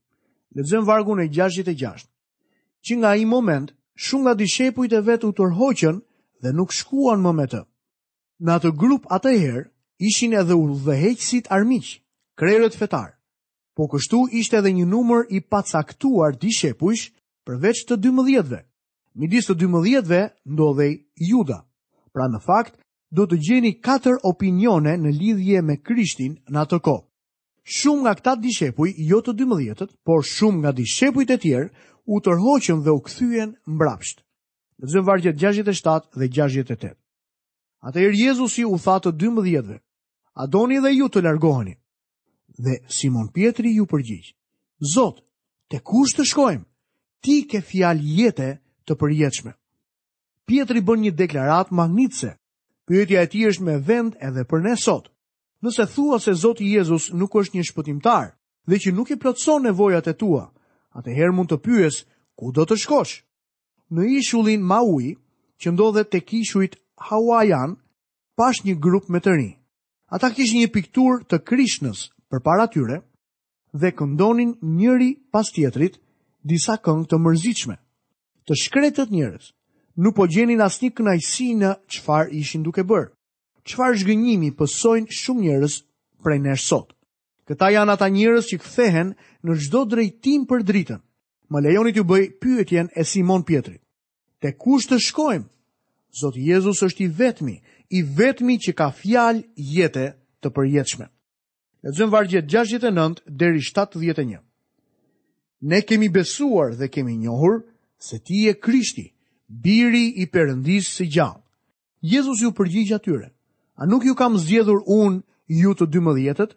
Lexojmë 0.55 0.87
vargun 0.87 1.23
e 1.23 1.27
66. 1.31 2.07
Që 2.85 2.93
nga 2.99 3.09
ai 3.15 3.25
moment, 3.25 3.71
shumë 4.03 4.21
nga 4.23 4.33
dishepujt 4.35 4.93
e 4.93 5.01
vet 5.07 5.23
u 5.23 5.31
tërhoqën 5.35 5.95
dhe 6.43 6.49
nuk 6.53 6.73
shkuan 6.75 7.21
më 7.23 7.31
me 7.37 7.45
të. 7.47 7.61
Në 8.43 8.51
atë 8.59 8.73
grup 8.79 9.07
atëherë 9.07 9.63
ishin 10.07 10.33
edhe 10.33 10.55
udhëheqësit 10.57 11.47
armiq, 11.53 11.87
krerët 12.35 12.75
fetar. 12.75 13.15
Po 13.77 13.87
kështu 13.87 14.27
ishte 14.41 14.59
edhe 14.59 14.73
një 14.75 14.85
numër 14.91 15.23
i 15.31 15.39
pacaktuar 15.51 16.35
dishepujsh 16.41 17.05
përveç 17.47 17.77
të 17.87 17.95
12-ve. 18.01 18.61
Midis 19.15 19.47
të 19.47 19.53
12-ve 19.61 20.21
ndodhej 20.47 20.93
Juda. 21.29 21.61
Pra 22.11 22.27
në 22.27 22.39
fakt, 22.43 22.75
do 23.11 23.23
të 23.27 23.37
gjeni 23.43 23.71
katër 23.83 24.19
opinione 24.27 24.97
në 24.99 25.09
lidhje 25.19 25.61
me 25.61 25.77
Krishtin 25.83 26.35
në 26.51 26.59
atë 26.63 26.79
kohë. 26.79 27.07
Shumë 27.63 28.01
nga 28.03 28.13
këta 28.17 28.33
dishepuj, 28.41 28.91
jo 28.97 29.21
të 29.21 29.33
mëdhjetët, 29.45 29.91
por 30.05 30.25
shumë 30.25 30.61
nga 30.61 30.71
dishepujt 30.77 31.29
e 31.29 31.37
tjerë, 31.37 31.69
u 32.09 32.19
tërhoqën 32.25 32.81
dhe 32.83 32.91
u 32.91 32.99
këthyen 33.05 33.53
mbrapsht. 33.75 34.23
Në 34.81 34.87
zëmë 34.91 35.07
vargjet 35.07 35.37
67 35.37 36.17
dhe 36.17 36.27
68. 36.33 36.95
Atëherë 37.85 38.17
Jezusi 38.17 38.63
u 38.65 38.77
tha 38.83 38.97
të 39.03 39.13
12-ve: 39.21 39.77
"A 40.41 40.47
doni 40.47 40.79
dhe 40.81 40.89
ju 40.95 41.07
të 41.13 41.23
largoheni?" 41.23 41.75
Dhe 42.65 42.81
Simon 42.97 43.29
Pietri 43.33 43.75
ju 43.77 43.85
përgjigj: 43.89 44.33
"Zot, 44.93 45.21
te 45.69 45.79
kush 45.79 46.15
të 46.17 46.25
shkojmë? 46.31 46.65
Ti 47.21 47.35
ke 47.49 47.61
fjalë 47.61 48.01
jetë 48.19 48.49
të 48.85 48.93
përjetëshme. 49.01 49.53
Pietri 50.49 50.81
bën 50.81 50.99
një 51.05 51.11
deklaratë 51.13 51.75
magnitse. 51.77 52.33
Pyetja 52.87 53.21
e 53.23 53.27
tij 53.29 53.45
është 53.53 53.63
me 53.63 53.75
vend 53.87 54.17
edhe 54.17 54.41
për 54.49 54.59
ne 54.65 54.73
sot 54.81 55.10
nëse 55.61 55.85
thua 55.93 56.19
se 56.19 56.33
Zoti 56.33 56.67
Jezus 56.73 57.09
nuk 57.13 57.35
është 57.37 57.57
një 57.57 57.65
shpëtimtar 57.69 58.31
dhe 58.69 58.75
që 58.81 58.89
nuk 58.97 59.11
i 59.13 59.17
plotëson 59.21 59.63
nevojat 59.67 60.07
e 60.09 60.13
tua, 60.17 60.43
atëherë 60.97 61.33
mund 61.35 61.51
të 61.51 61.57
pyes 61.65 61.95
ku 62.37 62.51
do 62.51 62.65
të 62.65 62.75
shkosh. 62.81 63.21
Në 63.91 64.03
ishullin 64.19 64.63
Maui, 64.65 65.15
që 65.61 65.73
ndodhet 65.73 66.09
tek 66.11 66.33
ishujt 66.33 66.77
Hawaiian, 67.09 67.77
pash 68.37 68.63
një 68.65 68.75
grup 68.81 69.09
me 69.09 69.19
të 69.21 69.33
rinj. 69.37 69.53
Ata 70.11 70.31
kishin 70.33 70.61
një 70.63 70.71
piktur 70.73 71.21
të 71.29 71.41
Krishnës 71.47 72.09
përpara 72.31 72.65
tyre 72.73 72.97
dhe 73.73 73.91
këndonin 73.95 74.57
njëri 74.61 75.11
pas 75.31 75.47
tjetrit 75.53 76.01
disa 76.43 76.75
këngë 76.83 77.07
të 77.07 77.17
mërzitshme. 77.23 77.75
Të 78.49 78.53
shkretët 78.63 79.13
njerëz 79.13 79.53
nuk 80.03 80.15
po 80.17 80.27
gjenin 80.31 80.63
asnjë 80.65 80.91
kënaqësi 80.97 81.47
në 81.61 81.69
çfarë 81.93 82.33
ishin 82.41 82.65
duke 82.65 82.83
bërë 82.83 83.13
qëfar 83.69 83.95
shgënjimi 83.99 84.49
pësojnë 84.57 85.13
shumë 85.21 85.43
njërës 85.45 85.75
prej 86.25 86.39
nërë 86.45 86.63
sot. 86.65 86.91
Këta 87.47 87.69
janë 87.75 87.93
ata 87.95 88.07
njërës 88.13 88.47
që 88.51 88.57
këthehen 88.63 89.13
në 89.45 89.57
gjdo 89.61 89.81
drejtim 89.91 90.45
për 90.49 90.63
dritën. 90.69 90.99
Më 91.51 91.59
lejonit 91.65 91.97
ju 91.99 92.05
bëj 92.07 92.25
pyetjen 92.41 92.87
e 92.95 93.03
Simon 93.05 93.43
Pietri. 93.43 93.77
Te 94.41 94.53
kush 94.57 94.87
të 94.89 95.01
shkojmë? 95.07 95.49
Zotë 96.21 96.41
Jezus 96.47 96.79
është 96.83 97.03
i 97.03 97.07
vetmi, 97.17 97.55
i 97.89 97.99
vetmi 98.17 98.57
që 98.63 98.71
ka 98.77 98.87
fjalë 98.95 99.43
jetë 99.55 100.07
të 100.41 100.47
përjetëshme. 100.55 101.07
Lezëm 101.85 102.11
vargjet 102.13 102.45
69 102.47 103.21
deri 103.27 103.61
71. 103.61 104.39
Ne 105.61 105.79
kemi 105.81 106.09
besuar 106.09 106.73
dhe 106.79 106.87
kemi 106.89 107.17
njohur 107.17 107.61
se 108.01 108.17
ti 108.19 108.47
e 108.49 108.53
krishti, 108.57 109.11
biri 109.47 110.07
i 110.23 110.25
përëndisë 110.33 110.91
së 110.97 111.07
gjallë. 111.15 111.43
Jezus 112.01 112.41
ju 112.41 112.51
përgjigja 112.57 112.97
tyre. 112.99 113.27
A 113.75 113.85
nuk 113.85 114.03
ju 114.05 114.15
kam 114.17 114.37
zgjedhur 114.39 114.83
unë 114.87 115.21
ju 115.61 115.71
të 115.77 115.85
12-të? 115.95 116.47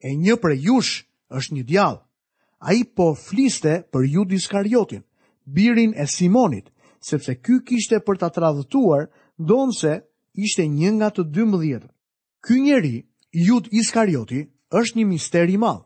E 0.00 0.10
një 0.16 0.34
prej 0.40 0.58
jush 0.64 1.04
është 1.36 1.54
një 1.56 1.64
djall. 1.68 1.98
Ai 2.60 2.84
po 2.84 3.14
fliste 3.14 3.84
për 3.92 4.02
Jud 4.14 4.32
Iskariotin, 4.36 5.00
birin 5.44 5.94
e 5.96 6.04
Simonit, 6.08 6.68
sepse 7.00 7.34
ky 7.40 7.60
kishte 7.64 8.00
për 8.04 8.18
ta 8.20 8.28
tradhtuar, 8.28 9.08
ndonse 9.40 10.00
ishte 10.36 10.64
një 10.68 10.90
nga 10.98 11.08
të 11.14 11.24
12-të. 11.36 11.88
Ky 12.44 12.56
njeri, 12.64 12.94
Jud 13.46 13.68
Iskarioti, 13.76 14.46
është 14.72 14.96
një 14.98 15.04
mister 15.10 15.48
i 15.52 15.56
madh. 15.60 15.84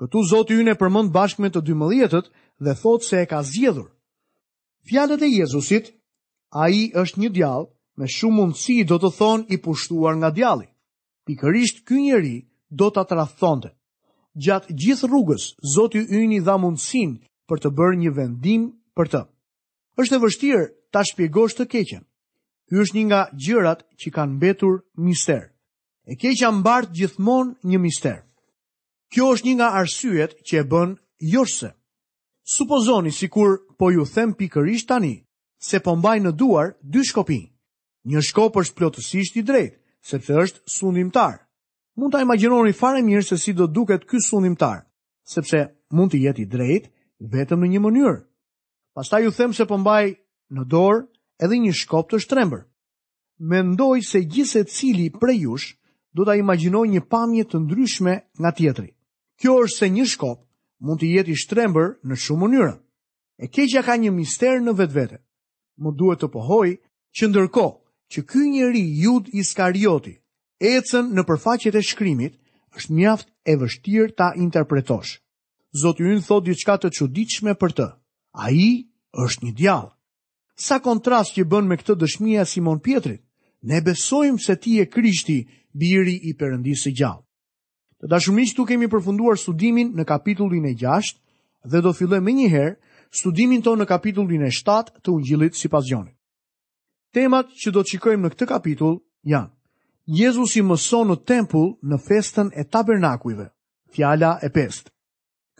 Këtu 0.00 0.22
Zoti 0.30 0.56
Ynë 0.60 0.74
përmend 0.80 1.12
bashkë 1.12 1.42
me 1.44 1.50
të 1.52 1.62
12-të 1.68 2.22
dhe 2.64 2.74
thotë 2.80 3.08
se 3.08 3.20
e 3.22 3.28
ka 3.28 3.42
zgjedhur. 3.44 3.90
Fjalët 4.88 5.22
e 5.24 5.28
Jezusit, 5.30 5.92
ai 6.64 6.88
është 6.96 7.20
një 7.20 7.30
djall 7.36 7.68
me 7.96 8.06
shumë 8.08 8.36
mundësi 8.38 8.76
do 8.88 8.96
të 8.98 9.10
thonë 9.18 9.50
i 9.54 9.58
pushtuar 9.60 10.14
nga 10.18 10.30
djali. 10.30 10.68
Pikërisht 11.26 11.82
ky 11.86 11.98
njeri 12.00 12.48
do 12.70 12.90
të 12.90 13.02
atë 13.06 13.70
Gjatë 14.32 14.72
gjithë 14.72 15.06
rrugës, 15.10 15.42
Zoti 15.74 15.98
Yni 16.08 16.40
dha 16.40 16.56
mundësin 16.56 17.18
për 17.48 17.58
të 17.60 17.68
bërë 17.76 17.96
një 18.00 18.12
vendim 18.16 18.62
për 18.96 19.08
të. 19.12 19.20
Êshtë 20.00 20.16
e 20.16 20.22
vështirë 20.22 20.62
ta 20.92 21.02
shpjegosh 21.04 21.52
të 21.56 21.64
keqen. 21.68 22.04
Ky 22.66 22.74
është 22.80 22.96
një 22.96 23.04
nga 23.10 23.20
gjërat 23.36 23.84
që 24.00 24.08
kanë 24.16 24.32
mbetur 24.38 24.78
mister. 24.96 25.52
E 26.08 26.16
keqja 26.16 26.48
mbart 26.50 26.88
gjithmonë 26.96 27.60
një 27.60 27.78
mister. 27.84 28.16
Kjo 29.12 29.34
është 29.36 29.46
një 29.50 29.56
nga 29.60 29.68
arsyet 29.84 30.32
që 30.48 30.54
e 30.62 30.64
bën 30.64 30.96
joshse. 31.32 31.74
Supozoni 32.56 33.12
sikur 33.12 33.60
po 33.76 33.90
ju 33.92 34.08
them 34.08 34.32
pikërisht 34.32 34.88
tani 34.88 35.26
se 35.60 35.76
po 35.84 35.92
mbaj 35.96 36.18
në 36.24 36.32
duar 36.32 36.72
dy 36.80 37.04
shkopinj. 37.04 37.51
Një 38.10 38.18
shkop 38.26 38.56
është 38.58 38.74
plotësisht 38.80 39.36
i 39.38 39.42
drejtë, 39.46 39.78
sepse 40.02 40.34
është 40.34 40.62
sundimtar. 40.66 41.36
Mund 41.94 42.10
ta 42.14 42.20
imagjinoni 42.24 42.72
fare 42.74 43.02
mirë 43.04 43.24
se 43.28 43.36
si 43.38 43.52
do 43.54 43.68
duket 43.70 44.06
ky 44.10 44.18
sundimtar, 44.26 44.88
sepse 45.22 45.60
mund 45.92 46.10
të 46.10 46.18
jetë 46.24 46.42
i 46.42 46.46
drejtë 46.50 46.90
vetëm 47.36 47.62
në 47.62 47.68
një 47.76 47.82
mënyrë. 47.84 48.16
Pastaj 48.98 49.22
ju 49.24 49.30
them 49.36 49.54
se 49.54 49.64
po 49.70 49.78
mbaj 49.78 50.08
në 50.50 50.64
dorë 50.72 50.98
edhe 51.46 51.58
një 51.62 51.74
shkop 51.82 52.10
të 52.10 52.18
shtrembër. 52.26 52.64
Mendoj 53.52 54.00
se 54.06 54.20
gjithse 54.22 54.64
cili 54.64 55.06
prej 55.12 55.38
jush 55.46 55.70
do 56.14 56.26
ta 56.26 56.34
imagjinoj 56.36 56.86
një 56.90 57.02
pamje 57.10 57.44
të 57.48 57.60
ndryshme 57.62 58.16
nga 58.38 58.50
tjetri. 58.52 58.90
Kjo 59.40 59.54
është 59.66 59.78
se 59.78 59.90
një 59.94 60.08
shkop 60.10 60.40
mund 60.82 60.98
të 61.02 61.12
jetë 61.16 61.32
i 61.34 61.36
shtrembër 61.42 61.88
në 62.02 62.18
shumë 62.18 62.42
mënyra. 62.44 62.74
E 63.42 63.46
keqja 63.46 63.82
ka 63.86 63.94
një 63.96 64.10
mister 64.16 64.58
në 64.60 64.74
vetvete. 64.80 65.22
Mund 65.78 65.96
duhet 65.98 66.20
të 66.24 66.30
pohoj 66.34 66.68
që 67.16 67.28
ndërkohë 67.30 67.78
që 68.12 68.22
ky 68.28 68.42
njeri 68.52 68.82
Jud 69.00 69.28
Iskarioti 69.40 70.14
ecën 70.72 71.08
në 71.16 71.22
përfaqet 71.28 71.74
e 71.74 71.82
shkrimit 71.82 72.34
është 72.78 72.94
mjaft 72.98 73.28
e 73.50 73.56
vështirë 73.60 74.14
ta 74.18 74.28
interpretosh. 74.44 75.16
Zoti 75.82 76.04
ju 76.04 76.12
në 76.18 76.26
thot 76.28 76.44
diçka 76.46 76.76
të 76.82 76.90
çuditshme 76.98 77.54
për 77.60 77.72
të. 77.78 77.86
Ai 78.36 78.92
është 79.24 79.42
një 79.46 79.52
djall. 79.58 79.88
Sa 80.56 80.76
kontrast 80.84 81.34
që 81.36 81.46
bën 81.48 81.64
me 81.68 81.76
këtë 81.80 81.96
dëshmi 82.02 82.36
e 82.40 82.44
Simon 82.48 82.80
Pietrit. 82.84 83.22
Ne 83.64 83.80
besojmë 83.86 84.42
se 84.42 84.56
ti 84.58 84.76
je 84.78 84.86
Krishti, 84.90 85.36
biri 85.72 86.16
i 86.28 86.32
Perëndisë 86.34 86.82
së 86.88 86.94
gjallë. 86.98 87.22
Të 88.02 88.08
dashur 88.10 88.34
tu 88.56 88.66
kemi 88.66 88.88
përfunduar 88.90 89.38
studimin 89.38 89.92
në 89.96 90.04
kapitullin 90.04 90.66
e 90.66 90.74
6 90.74 91.14
dhe 91.70 91.78
do 91.80 91.92
fillojmë 91.94 92.26
menjëherë 92.26 92.76
studimin 93.20 93.62
tonë 93.62 93.82
në 93.82 93.86
kapitullin 93.92 94.42
e 94.42 94.50
7 94.50 95.00
të 95.02 95.08
Ungjillit 95.16 95.54
sipas 95.54 95.84
pasionit. 95.84 96.16
Temat 97.12 97.50
që 97.60 97.72
do 97.76 97.82
të 97.84 97.90
shikojmë 97.92 98.24
në 98.24 98.28
këtë 98.32 98.46
kapitull 98.48 98.94
janë: 99.28 99.50
Jezusi 100.16 100.62
mëson 100.64 101.10
në 101.12 101.16
tempull 101.28 101.68
në 101.90 101.98
festën 102.06 102.48
e 102.56 102.64
tabernakujve. 102.72 103.50
Fjala 103.92 104.30
e 104.42 104.48
pestë. 104.48 104.88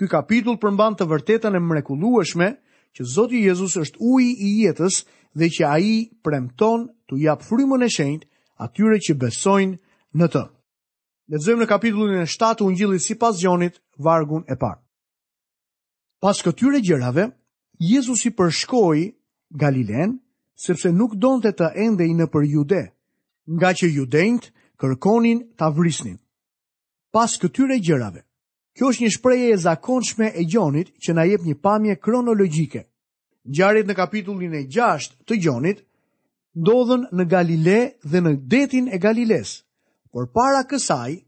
Ky 0.01 0.09
kapitull 0.09 0.57
përmban 0.63 0.97
të 0.97 1.07
vërtetën 1.11 1.53
e 1.53 1.61
mrekullueshme 1.61 2.49
që 2.97 3.05
Zoti 3.13 3.43
Jezusi 3.45 3.83
është 3.85 4.01
uji 4.01 4.31
i 4.49 4.53
jetës 4.63 5.03
dhe 5.39 5.51
që 5.53 5.69
ai 5.69 5.93
premton 6.25 6.87
të 7.09 7.21
jap 7.21 7.45
frymën 7.45 7.85
e 7.85 7.91
shenjtë 7.99 8.29
atyre 8.65 8.99
që 9.05 9.19
besojnë 9.23 9.77
në 10.19 10.29
të. 10.33 10.45
Lexojmë 11.33 11.63
në 11.63 11.69
kapitullin 11.71 12.23
e 12.25 12.27
7 12.33 12.57
të 12.59 12.65
Ungjillit 12.71 13.05
sipas 13.05 13.37
Gjonit, 13.41 13.77
vargun 14.05 14.45
e 14.49 14.57
parë. 14.61 14.81
Pas 16.23 16.41
këtyre 16.45 16.81
gjërave, 16.81 17.29
Jezusi 17.93 18.31
përshkoi 18.39 19.11
Galilen 19.53 20.22
sepse 20.63 20.91
nuk 20.99 21.15
donte 21.23 21.51
të 21.59 21.69
endej 21.87 22.11
në 22.19 22.27
për 22.33 22.45
jude, 22.51 22.83
nga 23.51 23.71
që 23.81 23.89
judejnët 23.97 24.47
kërkonin 24.81 25.41
të 25.59 25.67
avrisnin. 25.69 26.19
Pas 27.15 27.35
këtyre 27.43 27.79
gjërave, 27.83 28.23
kjo 28.79 28.93
është 28.93 29.05
një 29.05 29.11
shpreje 29.17 29.49
e 29.55 29.59
zakonshme 29.67 30.29
e 30.41 30.45
gjonit 30.53 30.93
që 31.03 31.17
na 31.19 31.25
jep 31.33 31.43
një 31.49 31.57
pamje 31.67 31.99
kronologjike. 32.05 32.83
Gjarit 33.57 33.91
në 33.91 33.97
kapitullin 33.99 34.55
e 34.55 34.63
6 34.71 35.11
të 35.27 35.35
gjonit, 35.43 35.83
ndodhen 36.63 37.03
në 37.19 37.25
Galile 37.33 37.81
dhe 38.11 38.21
në 38.23 38.33
detin 38.53 38.87
e 38.95 39.03
Galiles, 39.03 39.51
por 40.13 40.31
para 40.37 40.63
kësaj, 40.71 41.19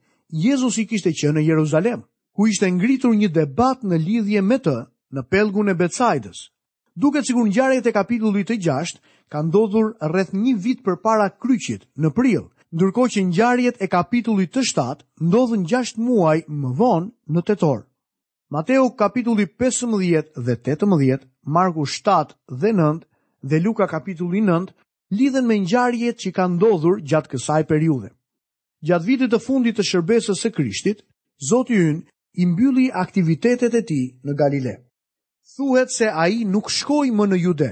Jezus 0.44 0.78
i 0.82 0.86
kishte 0.90 1.10
që 1.14 1.34
në 1.34 1.42
Jeruzalem, 1.50 2.00
ku 2.34 2.46
ishte 2.50 2.70
ngritur 2.74 3.12
një 3.14 3.28
debat 3.36 3.82
në 3.86 3.96
lidhje 4.06 4.40
me 4.42 4.58
të 4.64 4.78
në 5.14 5.22
pelgun 5.30 5.70
e 5.70 5.74
Betsajdës, 5.78 6.48
duke 6.94 7.22
cikur 7.22 7.46
njarjet 7.48 7.86
e 7.86 7.92
kapitullit 7.92 8.46
të 8.48 8.56
gjasht, 8.64 9.00
ka 9.28 9.42
ndodhur 9.42 9.92
rreth 10.08 10.34
një 10.34 10.54
vit 10.64 10.82
për 10.86 10.96
para 11.02 11.26
kryqit 11.42 11.88
në 11.98 12.10
prill, 12.14 12.44
ndurko 12.74 13.08
që 13.10 13.24
njarjet 13.30 13.80
e 13.82 13.88
kapitullit 13.90 14.52
të 14.54 14.62
shtatë 14.70 15.04
ndodhën 15.26 15.66
gjasht 15.70 15.98
muaj 15.98 16.38
më 16.46 16.70
vonë 16.78 17.10
në 17.34 17.40
tetor. 17.48 17.82
Mateo 18.50 18.90
kapitulli 18.94 19.46
15 19.46 20.38
dhe 20.46 20.54
18, 20.62 21.26
Marku 21.42 21.84
7 21.88 22.30
dhe 22.60 22.70
9 22.78 23.00
dhe 23.50 23.58
Luka 23.64 23.86
kapitulli 23.90 24.40
9 24.46 24.70
lidhen 25.10 25.46
me 25.48 25.56
ngjarjet 25.58 26.20
që 26.22 26.30
kanë 26.36 26.56
ndodhur 26.60 27.00
gjatë 27.02 27.30
kësaj 27.34 27.62
periudhe. 27.66 28.12
Gjatë 28.86 29.06
vitit 29.08 29.30
të 29.32 29.40
fundit 29.46 29.74
të 29.78 29.82
shërbesës 29.90 30.38
së 30.44 30.50
Krishtit, 30.54 31.02
Zoti 31.50 31.74
ynë 31.82 32.04
i 32.42 32.46
mbylli 32.46 32.86
aktivitetet 33.02 33.74
e 33.74 33.82
tij 33.82 34.04
në 34.24 34.32
Galile 34.38 34.74
thuhet 35.56 35.88
se 35.90 36.04
a 36.08 36.26
i 36.28 36.44
nuk 36.44 36.70
shkoj 36.72 37.12
më 37.12 37.24
në 37.28 37.36
jude, 37.44 37.70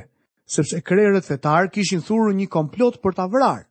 sepse 0.53 0.81
krerët 0.85 1.25
fetar 1.25 1.71
kishin 1.73 2.03
thuru 2.05 2.33
një 2.37 2.49
komplot 2.53 3.01
për 3.03 3.15
ta 3.17 3.27
vrarë. 3.27 3.65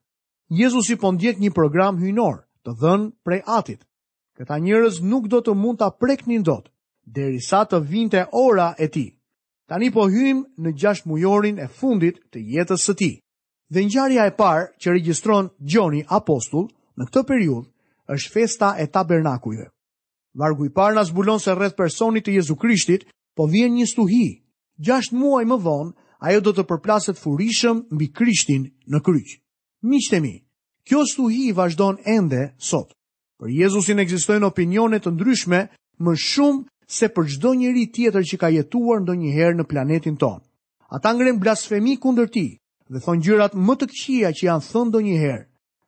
Jezus 0.51 0.89
i 0.91 0.97
pondjek 0.99 1.39
një 1.39 1.53
program 1.55 2.01
hynor 2.01 2.41
të 2.65 2.71
dhënë 2.81 3.11
prej 3.25 3.41
atit. 3.45 3.81
Këta 4.37 4.57
njërës 4.57 4.97
nuk 5.05 5.27
do 5.29 5.39
të 5.43 5.53
mund 5.55 5.79
të 5.79 5.89
prek 6.01 6.25
një 6.27 6.41
ndot, 6.41 6.65
deri 7.05 7.39
sa 7.39 7.61
të 7.65 7.77
vinte 7.89 8.25
ora 8.31 8.73
e 8.79 8.87
ti. 8.87 9.05
Tani 9.69 9.91
po 9.91 10.09
hym 10.11 10.41
në 10.59 10.73
gjasht 10.79 11.05
mujorin 11.07 11.59
e 11.61 11.67
fundit 11.79 12.17
të 12.31 12.39
jetës 12.55 12.83
së 12.87 12.93
ti. 12.99 13.11
Dhe 13.71 13.85
njëjarja 13.87 14.25
e 14.27 14.33
parë 14.35 14.65
që 14.81 14.91
registron 14.97 15.47
Gjoni 15.63 16.01
Apostull 16.11 16.67
në 16.97 17.07
këtë 17.07 17.21
periud 17.29 17.69
është 18.15 18.31
festa 18.33 18.73
e 18.83 18.87
tabernakujve. 18.91 19.69
Vargu 20.35 20.65
i 20.67 20.71
parë 20.75 20.97
na 20.97 21.03
zbulon 21.07 21.39
se 21.39 21.53
rreth 21.55 21.77
personit 21.79 22.25
të 22.25 22.35
Jezu 22.39 22.55
Krishtit 22.55 23.07
po 23.35 23.45
vjen 23.49 23.75
një 23.75 23.85
stuhi. 23.89 24.25
Gjasht 24.81 25.13
muaj 25.13 25.43
më 25.47 25.57
vonë, 25.63 25.91
ajo 26.25 26.39
do 26.45 26.51
të 26.57 26.63
përplaset 26.69 27.17
furishëm 27.19 27.83
mbi 27.93 28.07
krishtin 28.13 28.67
në 28.91 28.99
kryq. 29.05 29.35
Miqtë 29.85 30.19
mi, 30.21 30.33
kjo 30.87 31.05
stuhi 31.09 31.51
vazhdon 31.57 31.99
ende 32.05 32.51
sot. 32.57 32.91
Për 33.41 33.49
Jezusin 33.57 33.99
ekzistojnë 34.01 34.45
opinione 34.47 34.99
të 35.01 35.13
ndryshme 35.15 35.61
më 36.01 36.13
shumë 36.21 36.65
se 36.91 37.07
për 37.09 37.29
çdo 37.35 37.53
njeri 37.57 37.87
tjetër 37.93 38.23
që 38.31 38.37
ka 38.41 38.49
jetuar 38.53 39.01
ndonjëherë 39.01 39.57
në 39.59 39.67
planetin 39.69 40.17
tonë. 40.21 40.43
Ata 40.91 41.13
ngren 41.15 41.39
blasfemi 41.39 41.95
kundër 42.03 42.29
ti 42.33 42.45
dhe 42.91 42.99
thon 42.99 43.21
gjërat 43.23 43.55
më 43.55 43.73
të 43.79 43.87
këqija 43.89 44.29
që 44.35 44.43
janë 44.49 44.67
thënë 44.69 44.89
ndonjëherë. 44.91 45.45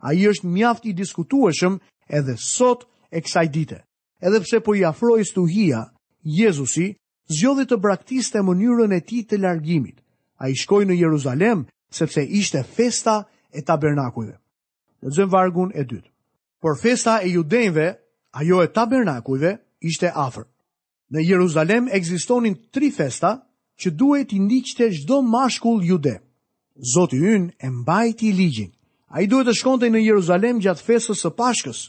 Ai 0.07 0.15
është 0.29 0.49
mjaft 0.49 0.85
i 0.89 0.93
diskutueshëm 0.95 1.77
edhe 2.07 2.35
sot 2.39 2.87
e 3.13 3.19
kësaj 3.21 3.47
dite. 3.53 3.83
Edhe 4.23 4.39
pse 4.39 4.61
po 4.63 4.75
i 4.75 4.83
afrohet 4.87 5.27
stuhia, 5.27 5.85
Jezusi 6.23 6.93
zgjodhi 7.31 7.63
të 7.69 7.77
braktiste 7.79 8.41
mënyrën 8.43 8.91
e 8.95 8.99
tij 9.01 9.23
të 9.27 9.37
largimit. 9.41 9.99
Ai 10.43 10.55
shkoi 10.55 10.85
në 10.85 10.97
Jeruzalem 10.99 11.65
sepse 11.91 12.21
ishte 12.23 12.63
festa 12.63 13.23
e 13.55 13.61
tabernakujve. 13.61 14.35
Në 15.03 15.09
Zën 15.15 15.29
Vargun 15.31 15.71
e 15.75 15.83
dytë. 15.83 16.09
Por 16.61 16.77
festa 16.79 17.19
e 17.23 17.27
judenjve, 17.29 17.87
ajo 18.31 18.61
e 18.63 18.67
tabernakujve, 18.71 19.51
ishte 19.79 20.09
afër. 20.15 20.45
Në 21.11 21.19
Jeruzalem 21.29 21.87
ekzistonin 21.91 22.55
3 22.73 22.91
festa 22.91 23.31
që 23.79 23.89
duhet 23.95 24.33
i 24.33 24.39
ndiqte 24.39 24.85
çdo 24.95 25.21
mashkull 25.21 25.83
jude. 25.85 26.15
Zoti 26.93 27.17
ynë 27.19 27.51
e 27.59 27.67
mbajti 27.69 28.31
ligjin. 28.33 28.71
Ai 29.15 29.27
duhet 29.27 29.47
të 29.47 29.53
shkonte 29.59 29.89
në 29.91 30.01
Jeruzalem 30.07 30.59
gjatë 30.63 30.85
festës 30.87 31.21
së 31.23 31.31
Pashkës, 31.37 31.79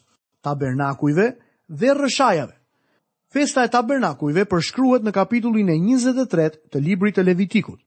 tabernakujve 0.44 1.26
dhe 1.80 1.90
rreshajave. 1.94 2.56
Festa 3.34 3.64
e 3.66 3.68
tabernakujve 3.68 4.42
përshkruhet 4.50 5.02
në 5.02 5.10
kapitullin 5.16 5.70
e 5.72 5.74
23 5.80 6.44
të 6.70 6.80
librit 6.84 7.16
të 7.18 7.22
Levitikut. 7.26 7.80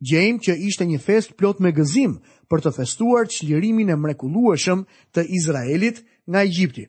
Gjejmë 0.00 0.38
që 0.46 0.54
ishte 0.68 0.86
një 0.88 1.00
fest 1.06 1.34
plot 1.36 1.58
me 1.60 1.72
gëzim 1.76 2.14
për 2.48 2.62
të 2.64 2.70
festuar 2.72 3.26
çlirimin 3.34 3.90
e 3.92 3.96
mrekullueshëm 4.00 4.86
të 5.12 5.26
Izraelit 5.38 6.00
nga 6.30 6.40
Egjipti. 6.48 6.86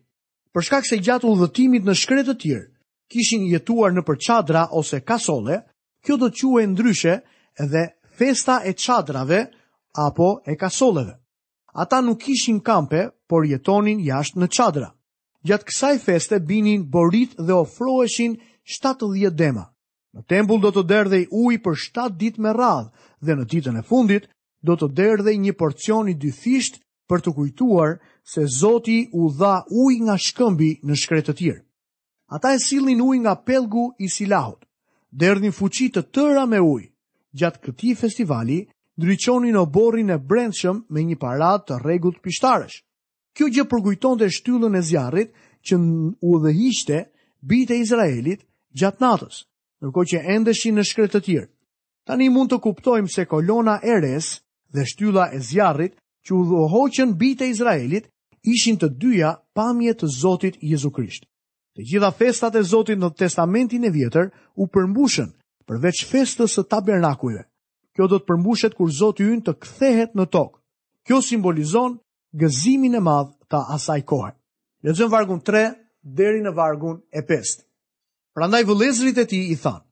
Për 0.55 0.65
shkak 0.69 0.87
se 0.87 0.99
gjatë 1.03 1.27
udhëtimit 1.33 1.83
në 1.89 1.95
shkretë 2.03 2.27
të 2.29 2.35
tjerë 2.43 2.67
kishin 3.11 3.43
jetuar 3.51 3.91
në 3.91 4.05
përçadra 4.07 4.63
ose 4.79 5.01
kasole, 5.03 5.57
kjo 6.05 6.15
do 6.23 6.29
të 6.31 6.47
quhej 6.47 6.67
ndryshe 6.71 7.17
edhe 7.65 7.83
festa 8.19 8.61
e 8.63 8.71
çadrave 8.79 9.41
apo 10.07 10.29
e 10.47 10.55
kasoleve. 10.55 11.17
Ata 11.75 11.99
nuk 12.07 12.21
kishin 12.23 12.61
kampe, 12.63 13.09
por 13.27 13.43
jetonin 13.51 13.99
jashtë 14.07 14.39
në 14.39 14.47
çadra. 14.55 14.89
Gjatë 15.47 15.65
kësaj 15.69 15.91
feste 16.03 16.37
binin 16.47 16.81
borit 16.91 17.35
dhe 17.37 17.55
ofroheshin 17.55 18.33
70 18.77 19.31
dema. 19.41 19.61
Në 20.17 20.23
tempull 20.33 20.59
do 20.65 20.71
të 20.75 20.83
derdhej 20.91 21.21
uj 21.41 21.59
për 21.67 21.77
7 21.83 22.17
ditë 22.23 22.41
me 22.45 22.51
radhë 22.57 23.29
dhe 23.29 23.35
në 23.39 23.45
ditën 23.53 23.77
e 23.79 23.83
fundit 23.91 24.27
do 24.69 24.75
të 24.81 24.89
derdhej 24.99 25.35
një 25.45 25.53
porcion 25.61 26.09
i 26.11 26.15
dyfisht 26.25 26.81
për 27.09 27.23
të 27.23 27.33
kujtuar 27.37 27.93
se 28.33 28.43
Zoti 28.57 28.97
u 29.21 29.29
dha 29.39 29.53
uj 29.83 29.93
nga 30.03 30.17
shkëmbi 30.25 30.71
në 30.85 30.97
shkretë 31.03 31.29
të 31.31 31.37
tjirë. 31.39 31.61
Ata 32.35 32.51
e 32.53 32.59
silin 32.65 33.01
uj 33.05 33.21
nga 33.23 33.37
pellgu 33.47 33.85
i 34.05 34.09
Silahut. 34.15 34.59
Derdhin 35.23 35.55
fuqit 35.59 35.95
të 35.95 36.03
tëra 36.17 36.43
me 36.51 36.59
uj. 36.61 36.83
Gjatë 37.37 37.63
këtij 37.63 37.95
festivali 38.01 38.59
ndriçonin 38.99 39.55
oborrin 39.63 40.09
e 40.13 40.19
brendshëm 40.29 40.83
me 40.89 41.07
një 41.07 41.17
paradë 41.23 41.65
të 41.69 41.79
rregullt 41.85 42.19
pishtarësh. 42.27 42.81
Kjo 43.37 43.47
gjë 43.53 43.65
përgujton 43.71 44.19
të 44.19 44.27
shtyllën 44.35 44.75
e 44.75 44.81
zjarit 44.89 45.31
që 45.67 45.77
u 46.29 46.33
dhe 46.43 46.53
hishte 46.57 46.99
bitë 47.51 47.75
e 47.75 47.81
Izraelit 47.85 48.41
gjatë 48.81 49.03
natës, 49.05 49.41
nërko 49.83 50.05
që 50.11 50.23
endeshin 50.35 50.79
në 50.79 50.85
shkretë 50.89 51.13
të 51.17 51.23
tjirë. 51.27 51.47
Tani 52.09 52.29
mund 52.33 52.49
të 52.53 52.59
kuptojmë 52.63 53.11
se 53.15 53.25
kolona 53.31 53.75
e 53.93 53.99
res 54.05 54.31
dhe 54.73 54.85
shtylla 54.91 55.25
e 55.33 55.39
zjarit 55.49 55.93
që 56.25 56.31
u 56.35 56.41
dhe 56.49 56.63
hoqën 56.73 57.13
bitë 57.21 57.45
e 57.45 57.51
Izraelit 57.53 58.09
ishin 58.53 58.79
të 58.81 58.89
dyja 59.03 59.33
pamje 59.57 59.93
të 60.01 60.07
Zotit 60.15 60.57
Jezu 60.71 60.91
Krisht. 60.95 61.25
Të 61.77 61.85
gjitha 61.89 62.09
festat 62.19 62.55
e 62.59 62.63
Zotit 62.71 62.99
në 62.99 63.09
testamentin 63.21 63.85
e 63.87 63.93
vjetër 63.93 64.31
u 64.61 64.67
përmbushën 64.75 65.29
përveç 65.69 66.03
festës 66.09 66.55
së 66.57 66.65
tabernakujve. 66.73 67.45
Kjo 67.93 68.07
do 68.07 68.17
të 68.19 68.25
përmbushet 68.31 68.73
kur 68.79 68.89
Zoti 68.99 69.27
ynë 69.31 69.43
të 69.47 69.53
kthehet 69.63 70.15
në 70.17 70.25
tokë. 70.35 70.57
Kjo 71.07 71.21
simbolizon 71.29 71.99
gëzimin 72.37 72.95
e 72.95 72.99
madh 72.99 73.31
ta 73.49 73.65
asaj 73.73 74.01
kohë. 74.05 74.31
Lexojm 74.83 75.11
vargun 75.11 75.41
3 75.41 75.73
deri 76.01 76.41
në 76.43 76.53
vargun 76.55 77.01
e 77.11 77.21
5. 77.25 77.65
Prandaj 78.35 78.63
vëllezërit 78.69 79.17
e 79.17 79.25
tij 79.25 79.45
i 79.51 79.55
thanë: 79.63 79.83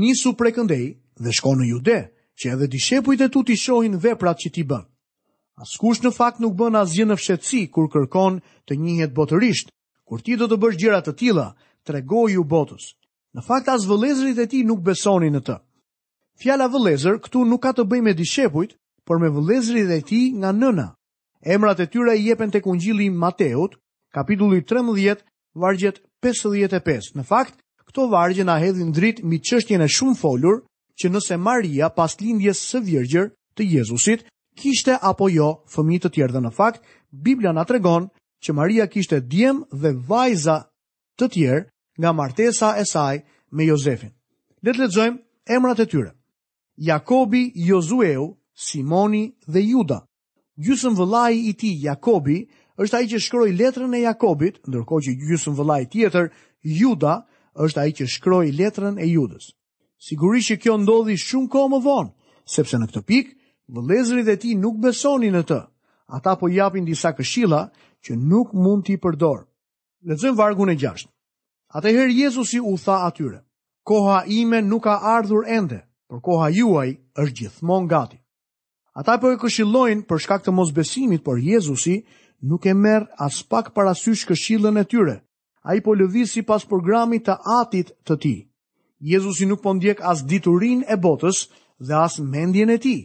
"Nisu 0.00 0.34
prej 0.36 0.52
këndej 0.56 0.84
dhe 1.22 1.30
shko 1.36 1.52
në 1.56 1.64
Jude, 1.72 1.98
që 2.38 2.52
edhe 2.54 2.66
dishepujt 2.68 3.20
e 3.22 3.28
tu 3.32 3.42
ti 3.44 3.56
shohin 3.56 3.96
veprat 4.02 4.38
që 4.42 4.48
ti 4.54 4.62
bën." 4.66 4.84
Askush 5.56 6.02
në 6.04 6.10
fakt 6.12 6.40
nuk 6.40 6.52
bën 6.58 6.76
asgjë 6.82 7.06
në 7.08 7.16
fshetësi 7.16 7.60
kur 7.72 7.86
kërkon 7.88 8.42
të 8.66 8.72
njihet 8.76 9.14
botërisht, 9.16 9.70
kur 10.04 10.20
ti 10.20 10.36
do 10.36 10.44
të 10.50 10.56
bësh 10.60 10.76
gjëra 10.76 11.00
të 11.04 11.12
tilla, 11.16 11.48
tregoj 11.86 12.36
u 12.36 12.44
botës. 12.44 12.84
Në 13.32 13.40
fakt 13.46 13.68
as 13.68 13.86
vëllezërit 13.88 14.38
e 14.42 14.46
tij 14.46 14.62
nuk 14.68 14.84
besonin 14.84 15.32
në 15.32 15.40
të. 15.46 15.56
Fjala 16.40 16.68
vëllezër 16.68 17.16
këtu 17.24 17.46
nuk 17.48 17.62
ka 17.64 17.72
të 17.72 17.88
bëjë 17.88 18.02
me 18.04 18.12
dishepujt, 18.12 18.76
por 19.06 19.16
me 19.20 19.28
vëllezërit 19.32 19.88
e 19.96 20.00
tij 20.08 20.24
nga 20.40 20.50
nëna, 20.52 20.86
Emrat 21.42 21.80
e 21.80 21.90
tyre 21.90 22.16
i 22.16 22.22
jepen 22.28 22.50
tek 22.50 22.66
Ungjilli 22.66 23.04
i 23.04 23.10
Mateut, 23.10 23.74
kapitulli 24.14 24.64
13, 24.64 25.20
vargjet 25.54 26.00
55. 26.22 27.12
Në 27.16 27.24
fakt, 27.28 27.60
këto 27.90 28.08
vargje 28.10 28.44
na 28.44 28.56
hedhin 28.60 28.92
dritë 28.92 29.24
mi 29.24 29.38
çështjen 29.40 29.82
e 29.84 29.88
shumë 29.96 30.16
folur 30.20 30.62
që 31.00 31.10
nëse 31.12 31.36
Maria 31.38 31.88
pas 31.90 32.16
lindjes 32.20 32.60
së 32.72 32.80
Virgjër 32.88 33.28
të 33.56 33.68
Jezusit 33.76 34.24
kishte 34.56 34.96
apo 35.04 35.28
jo 35.28 35.50
fëmijë 35.74 36.06
të 36.06 36.12
tjerë 36.16 36.32
dhe 36.36 36.42
në 36.46 36.52
fakt 36.56 36.82
Bibla 37.26 37.52
na 37.52 37.64
tregon 37.64 38.08
që 38.44 38.52
Maria 38.56 38.86
kishte 38.86 39.20
djem 39.20 39.60
dhe 39.82 39.92
vajza 40.08 40.56
të 41.20 41.28
tjerë 41.36 41.62
nga 42.00 42.12
martesa 42.12 42.74
e 42.80 42.84
saj 42.84 43.20
me 43.52 43.68
Jozefin. 43.68 44.10
Le 44.64 44.72
të 44.72 44.82
lexojmë 44.82 45.20
emrat 45.56 45.80
e 45.80 45.86
tyre. 45.88 46.10
Jakobi, 46.76 47.44
Jozueu, 47.68 48.26
Simoni 48.52 49.22
dhe 49.46 49.60
Juda 49.64 50.02
gjysëm 50.56 50.94
vëllai 50.96 51.36
i 51.50 51.52
tij 51.52 51.76
Jakobi 51.84 52.46
është 52.80 52.96
ai 52.96 53.06
që 53.10 53.18
shkroi 53.24 53.52
letrën 53.56 53.92
e 53.96 54.00
Jakobit, 54.06 54.56
ndërkohë 54.68 55.04
që 55.06 55.12
gjysëm 55.20 55.54
vëllai 55.58 55.84
tjetër, 55.92 56.30
Juda, 56.64 57.14
është 57.64 57.80
ai 57.82 57.92
që 57.96 58.04
shkroi 58.16 58.52
letrën 58.52 58.96
e 59.00 59.06
Judës. 59.12 59.52
Sigurisht 60.06 60.50
që 60.52 60.56
kjo 60.62 60.74
ndodhi 60.80 61.16
shumë 61.20 61.48
kohë 61.52 61.70
më 61.72 61.78
vonë, 61.86 62.10
sepse 62.56 62.76
në 62.80 62.88
këtë 62.90 63.02
pikë 63.08 63.34
vëllezërit 63.76 64.26
dhe 64.28 64.36
ti 64.42 64.56
nuk 64.60 64.80
besonin 64.84 65.36
në 65.36 65.42
të. 65.48 65.60
Ata 66.16 66.36
po 66.40 66.48
japin 66.52 66.84
disa 66.86 67.12
këshilla 67.16 67.62
që 68.04 68.12
nuk 68.16 68.52
mund 68.54 68.84
t'i 68.86 68.96
përdor. 69.00 69.44
Lexojmë 70.06 70.38
vargun 70.38 70.70
e 70.70 70.76
6. 70.78 71.08
Atëherë 71.74 72.14
Jezusi 72.14 72.60
u 72.62 72.76
tha 72.78 73.00
atyre: 73.08 73.40
Koha 73.82 74.22
ime 74.30 74.60
nuk 74.62 74.84
ka 74.86 74.94
ardhur 75.16 75.48
ende, 75.48 75.80
por 76.08 76.20
koha 76.22 76.46
juaj 76.54 76.94
është 77.18 77.34
gjithmonë 77.38 77.88
gati. 77.90 78.20
Ata 78.96 79.18
po 79.20 79.28
e 79.28 79.36
këshillojnë 79.36 80.04
për 80.08 80.20
shkak 80.24 80.42
të 80.46 80.52
mosbesimit, 80.56 81.20
por 81.24 81.36
Jezusi 81.46 81.98
nuk 82.48 82.64
e 82.64 82.72
merr 82.84 83.02
as 83.20 83.42
pak 83.52 83.66
parasysh 83.76 84.22
këshillën 84.30 84.78
e 84.80 84.84
tyre. 84.92 85.16
Ai 85.68 85.82
po 85.84 85.92
lëviz 85.98 86.32
sipas 86.32 86.64
programit 86.70 87.26
të 87.26 87.34
Atit 87.60 87.90
të 88.08 88.16
Tij. 88.22 88.38
Jezusi 89.10 89.46
nuk 89.50 89.60
po 89.60 89.74
ndjek 89.76 90.00
as 90.00 90.22
diturinë 90.30 90.86
e 90.88 90.96
botës 91.04 91.42
dhe 91.84 91.96
as 92.06 92.16
mendjen 92.32 92.72
e 92.72 92.78
Tij. 92.86 93.02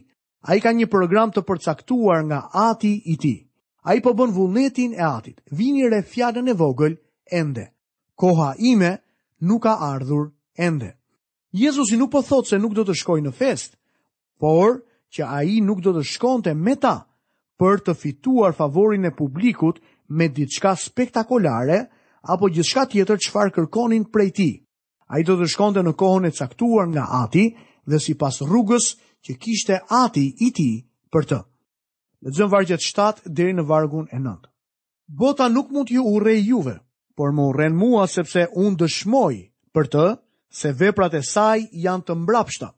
Ai 0.48 0.62
ka 0.64 0.72
një 0.72 0.88
program 0.94 1.32
të 1.36 1.44
përcaktuar 1.50 2.22
nga 2.30 2.40
Ati 2.70 2.94
i 3.12 3.18
Tij. 3.20 3.40
Ai 3.90 3.98
po 4.04 4.14
bën 4.16 4.32
vullnetin 4.38 4.94
e 4.96 5.04
Atit. 5.18 5.42
Vini 5.58 5.90
re 5.92 6.00
fjalën 6.12 6.48
e 6.48 6.56
vogël 6.62 6.96
ende. 7.40 7.66
Koha 8.22 8.54
ime 8.70 8.92
nuk 9.48 9.64
ka 9.68 9.76
ardhur 9.92 10.32
ende. 10.56 10.96
Jezusi 11.52 11.98
nuk 12.00 12.12
po 12.16 12.22
thot 12.24 12.48
se 12.48 12.58
nuk 12.64 12.78
do 12.80 12.86
të 12.88 12.96
shkojë 13.02 13.26
në 13.28 13.36
fest, 13.42 13.76
por 14.40 14.80
që 15.16 15.26
a 15.28 15.40
i 15.54 15.60
nuk 15.64 15.82
do 15.84 15.92
të 15.96 16.04
shkonte 16.14 16.54
me 16.56 16.76
ta 16.80 16.96
për 17.60 17.84
të 17.88 17.96
fituar 18.02 18.56
favorin 18.58 19.06
e 19.06 19.12
publikut 19.16 19.82
me 20.18 20.28
diçka 20.38 20.72
spektakolare 20.86 21.82
apo 22.34 22.50
gjithçka 22.56 22.86
tjetër 22.92 23.20
farë 23.34 23.54
kërkonin 23.58 24.06
prej 24.14 24.30
tij. 24.38 24.54
Ai 25.12 25.22
do 25.28 25.34
të 25.40 25.50
shkonte 25.52 25.84
në 25.84 25.94
kohën 26.00 26.28
e 26.28 26.32
caktuar 26.40 26.88
nga 26.90 27.04
Ati 27.24 27.46
dhe 27.90 28.00
sipas 28.00 28.42
rrugës 28.48 28.86
që 29.26 29.32
kishte 29.44 29.76
Ati 30.04 30.26
i 30.40 30.48
tij 30.58 30.76
për 31.14 31.24
të. 31.30 31.40
Lexojm 32.24 32.50
vargjet 32.54 32.82
7 32.86 33.26
deri 33.38 33.54
në 33.58 33.66
vargun 33.72 34.08
e 34.16 34.20
9. 34.20 34.48
Bota 35.22 35.50
nuk 35.52 35.72
mund 35.74 35.90
t'ju 35.90 36.04
urrej 36.14 36.40
juve, 36.48 36.78
por 37.18 37.34
më 37.36 37.42
urren 37.50 37.76
mua 37.76 38.06
sepse 38.08 38.46
unë 38.62 38.78
dëshmoj 38.80 39.36
për 39.76 39.90
të 39.94 40.06
se 40.60 40.72
veprat 40.80 41.14
e 41.14 41.22
saj 41.32 41.66
janë 41.86 42.06
të 42.08 42.16
mbrapshta. 42.22 42.70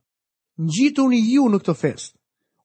Ngjituni 0.65 1.19
ju 1.35 1.45
në 1.51 1.59
këtë 1.61 1.75
festë 1.83 2.15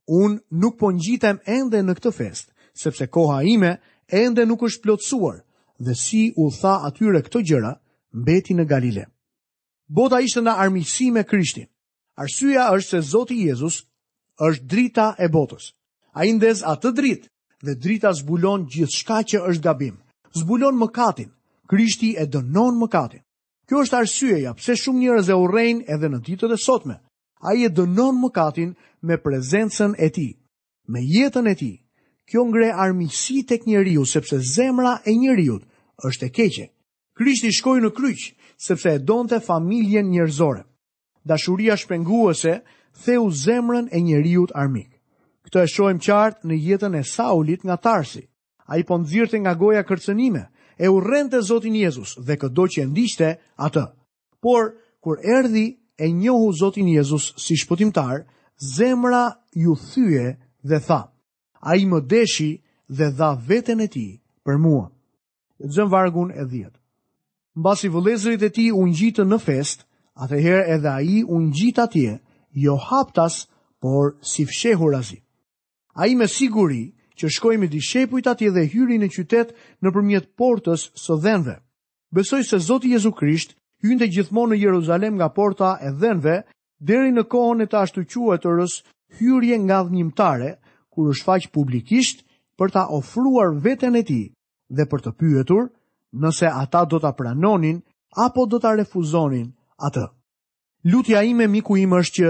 Un 0.08 0.38
nuk 0.48 0.76
po 0.80 0.88
ngjitem 0.88 1.36
ende 1.44 1.82
në 1.84 1.92
këtë 1.98 2.12
fest, 2.16 2.46
sepse 2.80 3.06
koha 3.12 3.42
ime 3.44 3.74
ende 4.16 4.46
nuk 4.48 4.62
është 4.64 4.82
plotësuar. 4.86 5.42
Dhe 5.84 5.92
si 5.94 6.20
u 6.40 6.48
tha 6.60 6.74
atyre 6.88 7.20
këto 7.26 7.42
gjëra, 7.46 7.74
mbeti 8.16 8.56
në 8.56 8.64
Galile. 8.70 9.04
Bota 9.98 10.20
ishte 10.24 10.40
në 10.46 10.54
armiqësi 10.64 11.10
me 11.12 11.24
Krishtin. 11.28 11.66
Arsyeja 12.16 12.70
është 12.74 12.90
se 12.90 13.00
Zoti 13.10 13.36
Jezus 13.44 13.82
është 14.48 14.64
drita 14.72 15.06
e 15.24 15.28
botës. 15.34 15.74
Ai 16.16 16.32
ndez 16.32 16.64
atë 16.72 16.92
dritë 16.98 17.28
dhe 17.64 17.74
drita 17.84 18.12
zbulon 18.18 18.64
gjithçka 18.72 19.20
që 19.28 19.42
është 19.50 19.62
gabim. 19.68 19.98
Zbulon 20.40 20.76
mëkatin. 20.80 21.28
Krishti 21.70 22.14
e 22.16 22.24
dënon 22.26 22.80
mëkatin. 22.80 23.20
Kjo 23.68 23.84
është 23.84 23.98
arsyeja 24.00 24.54
pse 24.56 24.78
shumë 24.82 25.00
njerëz 25.04 25.28
e 25.28 25.36
urrejnë 25.36 25.84
edhe 25.94 26.08
në 26.10 26.22
ditët 26.26 26.56
e 26.56 26.56
sotme 26.64 26.96
a 27.40 27.54
i 27.54 27.64
e 27.64 27.68
dënon 27.70 28.18
mëkatin 28.20 28.74
me 29.06 29.16
prezencen 29.18 29.94
e 29.98 30.08
ti, 30.16 30.28
me 30.92 31.00
jetën 31.00 31.50
e 31.50 31.54
ti. 31.60 31.72
Kjo 32.28 32.42
ngre 32.44 32.72
armisi 32.74 33.44
tek 33.48 33.64
njeriu, 33.66 34.04
sepse 34.04 34.38
zemra 34.54 34.98
e 35.08 35.12
njeriu 35.16 35.58
është 36.08 36.26
e 36.26 36.30
keqe. 36.36 36.66
Krishti 37.16 37.52
shkoj 37.56 37.78
në 37.80 37.90
kryq, 37.96 38.26
sepse 38.60 38.90
e 38.90 38.98
donte 38.98 39.38
familjen 39.40 40.10
njerëzore. 40.10 40.62
Dashuria 41.24 41.76
shpenguese 41.76 42.58
theu 43.04 43.30
zemrën 43.30 43.88
e 43.92 44.00
njeriu 44.00 44.44
armik. 44.54 44.90
Këtë 45.48 45.60
e 45.64 45.72
shojmë 45.74 46.04
qartë 46.04 46.44
në 46.48 46.56
jetën 46.66 46.98
e 47.00 47.02
Saulit 47.04 47.64
nga 47.64 47.76
Tarsi. 47.76 48.22
A 48.68 48.76
i 48.76 48.84
ponzirte 48.84 49.38
nga 49.40 49.54
goja 49.54 49.82
kërcenime, 49.82 50.42
e 50.78 50.88
u 50.88 51.00
rente 51.00 51.40
Zotin 51.48 51.74
Jezus 51.74 52.16
dhe 52.26 52.36
këdo 52.36 52.64
që 52.72 52.78
e 52.82 52.86
ndishte 52.90 53.28
atë. 53.56 53.84
Por, 54.44 54.74
kur 55.00 55.16
erdi 55.24 55.78
e 55.98 56.08
njohu 56.12 56.52
Zotin 56.52 56.88
Jezus 56.88 57.34
si 57.36 57.54
shpëtimtar, 57.56 58.24
zemra 58.76 59.24
ju 59.52 59.74
thyje 59.76 60.26
dhe 60.62 60.78
tha, 60.86 61.00
a 61.60 61.74
i 61.76 61.84
më 61.90 62.00
deshi 62.10 62.50
dhe 62.98 63.08
dha 63.18 63.30
veten 63.48 63.80
e 63.82 63.88
ti 63.94 64.06
për 64.46 64.56
mua. 64.64 64.86
Zëmë 65.74 65.90
vargun 65.92 66.30
e 66.30 66.44
dhjetë. 66.46 66.78
Në 67.58 67.62
basi 67.66 67.90
vëlezërit 67.90 68.44
e 68.46 68.50
ti 68.54 68.66
unë 68.70 68.94
gjitë 68.98 69.24
në 69.26 69.38
fest, 69.42 69.80
atëherë 70.22 70.62
edhe 70.74 70.90
a 70.92 71.00
i 71.02 71.18
unë 71.26 71.50
gjitë 71.58 71.82
atje, 71.82 72.14
jo 72.64 72.76
haptas, 72.88 73.44
por 73.82 74.14
si 74.22 74.46
fshehurazi. 74.46 75.18
azi. 75.18 75.22
A 75.94 76.06
i 76.06 76.14
me 76.14 76.26
siguri 76.28 76.92
që 77.18 77.26
shkoj 77.30 77.56
me 77.58 77.66
di 77.66 77.78
atje 78.26 78.50
dhe 78.50 78.66
hyri 78.70 78.96
në 78.98 79.08
qytet 79.16 79.48
në 79.82 79.88
përmjet 79.94 80.26
portës 80.38 80.90
së 80.94 81.18
dhenve. 81.22 81.56
Besoj 82.10 82.42
se 82.44 82.56
Zotë 82.58 82.86
Jezu 82.86 83.12
Krisht 83.12 83.57
hynte 83.84 84.08
gjithmonë 84.10 84.54
në 84.56 84.62
Jeruzalem 84.64 85.18
nga 85.18 85.28
porta 85.32 85.76
e 85.82 85.90
dhenve, 85.94 86.42
deri 86.80 87.12
në 87.14 87.26
kohën 87.30 87.62
e 87.62 87.66
të 87.68 87.80
ashtu 87.84 88.04
quetërës 88.08 88.78
hyrje 89.20 89.58
nga 89.64 89.82
dhënjimtare, 89.84 90.50
kur 90.90 91.10
është 91.12 91.26
faqë 91.28 91.52
publikisht 91.54 92.24
për 92.58 92.72
ta 92.74 92.86
ofruar 92.90 93.54
veten 93.62 93.96
e 93.96 94.02
ti 94.02 94.22
dhe 94.74 94.84
për 94.90 95.00
të 95.04 95.12
pyetur 95.18 95.68
nëse 96.22 96.46
ata 96.50 96.84
do 96.90 96.98
ta 96.98 97.12
pranonin 97.14 97.80
apo 98.24 98.46
do 98.46 98.58
ta 98.58 98.74
refuzonin 98.76 99.46
atë. 99.78 100.04
Lutja 100.90 101.22
ime 101.22 101.46
miku 101.46 101.76
im 101.78 101.94
është 101.94 102.14
që 102.22 102.28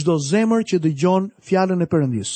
çdo 0.00 0.14
zemër 0.30 0.62
që 0.68 0.76
dëgjon 0.84 1.30
fjalën 1.46 1.82
e 1.82 1.90
përëndis 1.90 2.30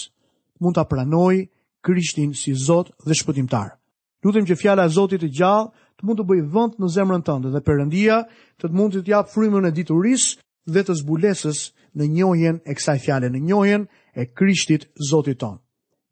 mund 0.61 0.75
ta 0.75 0.85
pranoj 0.85 1.47
Krishtin 1.85 2.35
si 2.35 2.53
Zot 2.55 2.91
dhe 3.07 3.15
Shpëtimtar. 3.15 3.79
Lutem 4.25 4.43
që 4.47 4.59
fjala 4.59 4.87
e 4.87 4.91
Zotit 4.91 5.23
të 5.23 5.31
gjallë 5.39 5.71
të 5.99 6.07
mund 6.07 6.19
të 6.23 6.27
bëj 6.31 6.41
vënd 6.55 6.77
në 6.79 6.89
zemrën 6.95 7.25
tënde 7.27 7.51
dhe 7.51 7.61
përëndia 7.67 8.19
të 8.63 8.69
të 8.71 8.77
mund 8.79 8.95
të 8.95 9.01
të 9.03 9.11
jap 9.13 9.31
frymën 9.35 9.67
e 9.67 9.73
diturisë 9.75 10.37
dhe 10.71 10.83
të 10.87 10.95
zbulesës 11.03 11.63
në 11.99 12.07
njohjen 12.15 12.61
e 12.71 12.77
kësaj 12.79 12.99
fjale, 13.05 13.29
në 13.33 13.41
njohjen 13.49 13.87
e 14.15 14.27
Krishtit 14.31 14.87
Zotit 15.11 15.41
ton. 15.43 15.59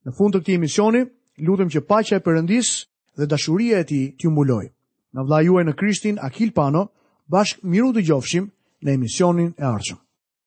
Në 0.07 0.15
fund 0.19 0.35
të 0.35 0.43
këtij 0.43 0.59
emisioni, 0.59 1.05
lutem 1.47 1.71
që 1.71 1.85
paqja 1.87 2.19
e 2.19 2.25
përëndis 2.27 2.69
dhe 3.17 3.29
dashuria 3.31 3.79
e 3.85 3.87
Tij 3.87 4.05
t'ju 4.19 4.31
mbulojë. 4.31 4.73
Në 5.15 5.21
vla 5.27 5.39
juaj 5.47 5.65
në 5.69 5.77
Krishtin 5.79 6.19
Akil 6.23 6.51
Pano, 6.55 6.89
bashkë 7.31 7.63
miru 7.67 7.93
dëgjofshim 7.97 8.51
në 8.83 8.97
emisionin 8.99 9.55
e 9.59 9.63
ardhshëm. 9.63 10.06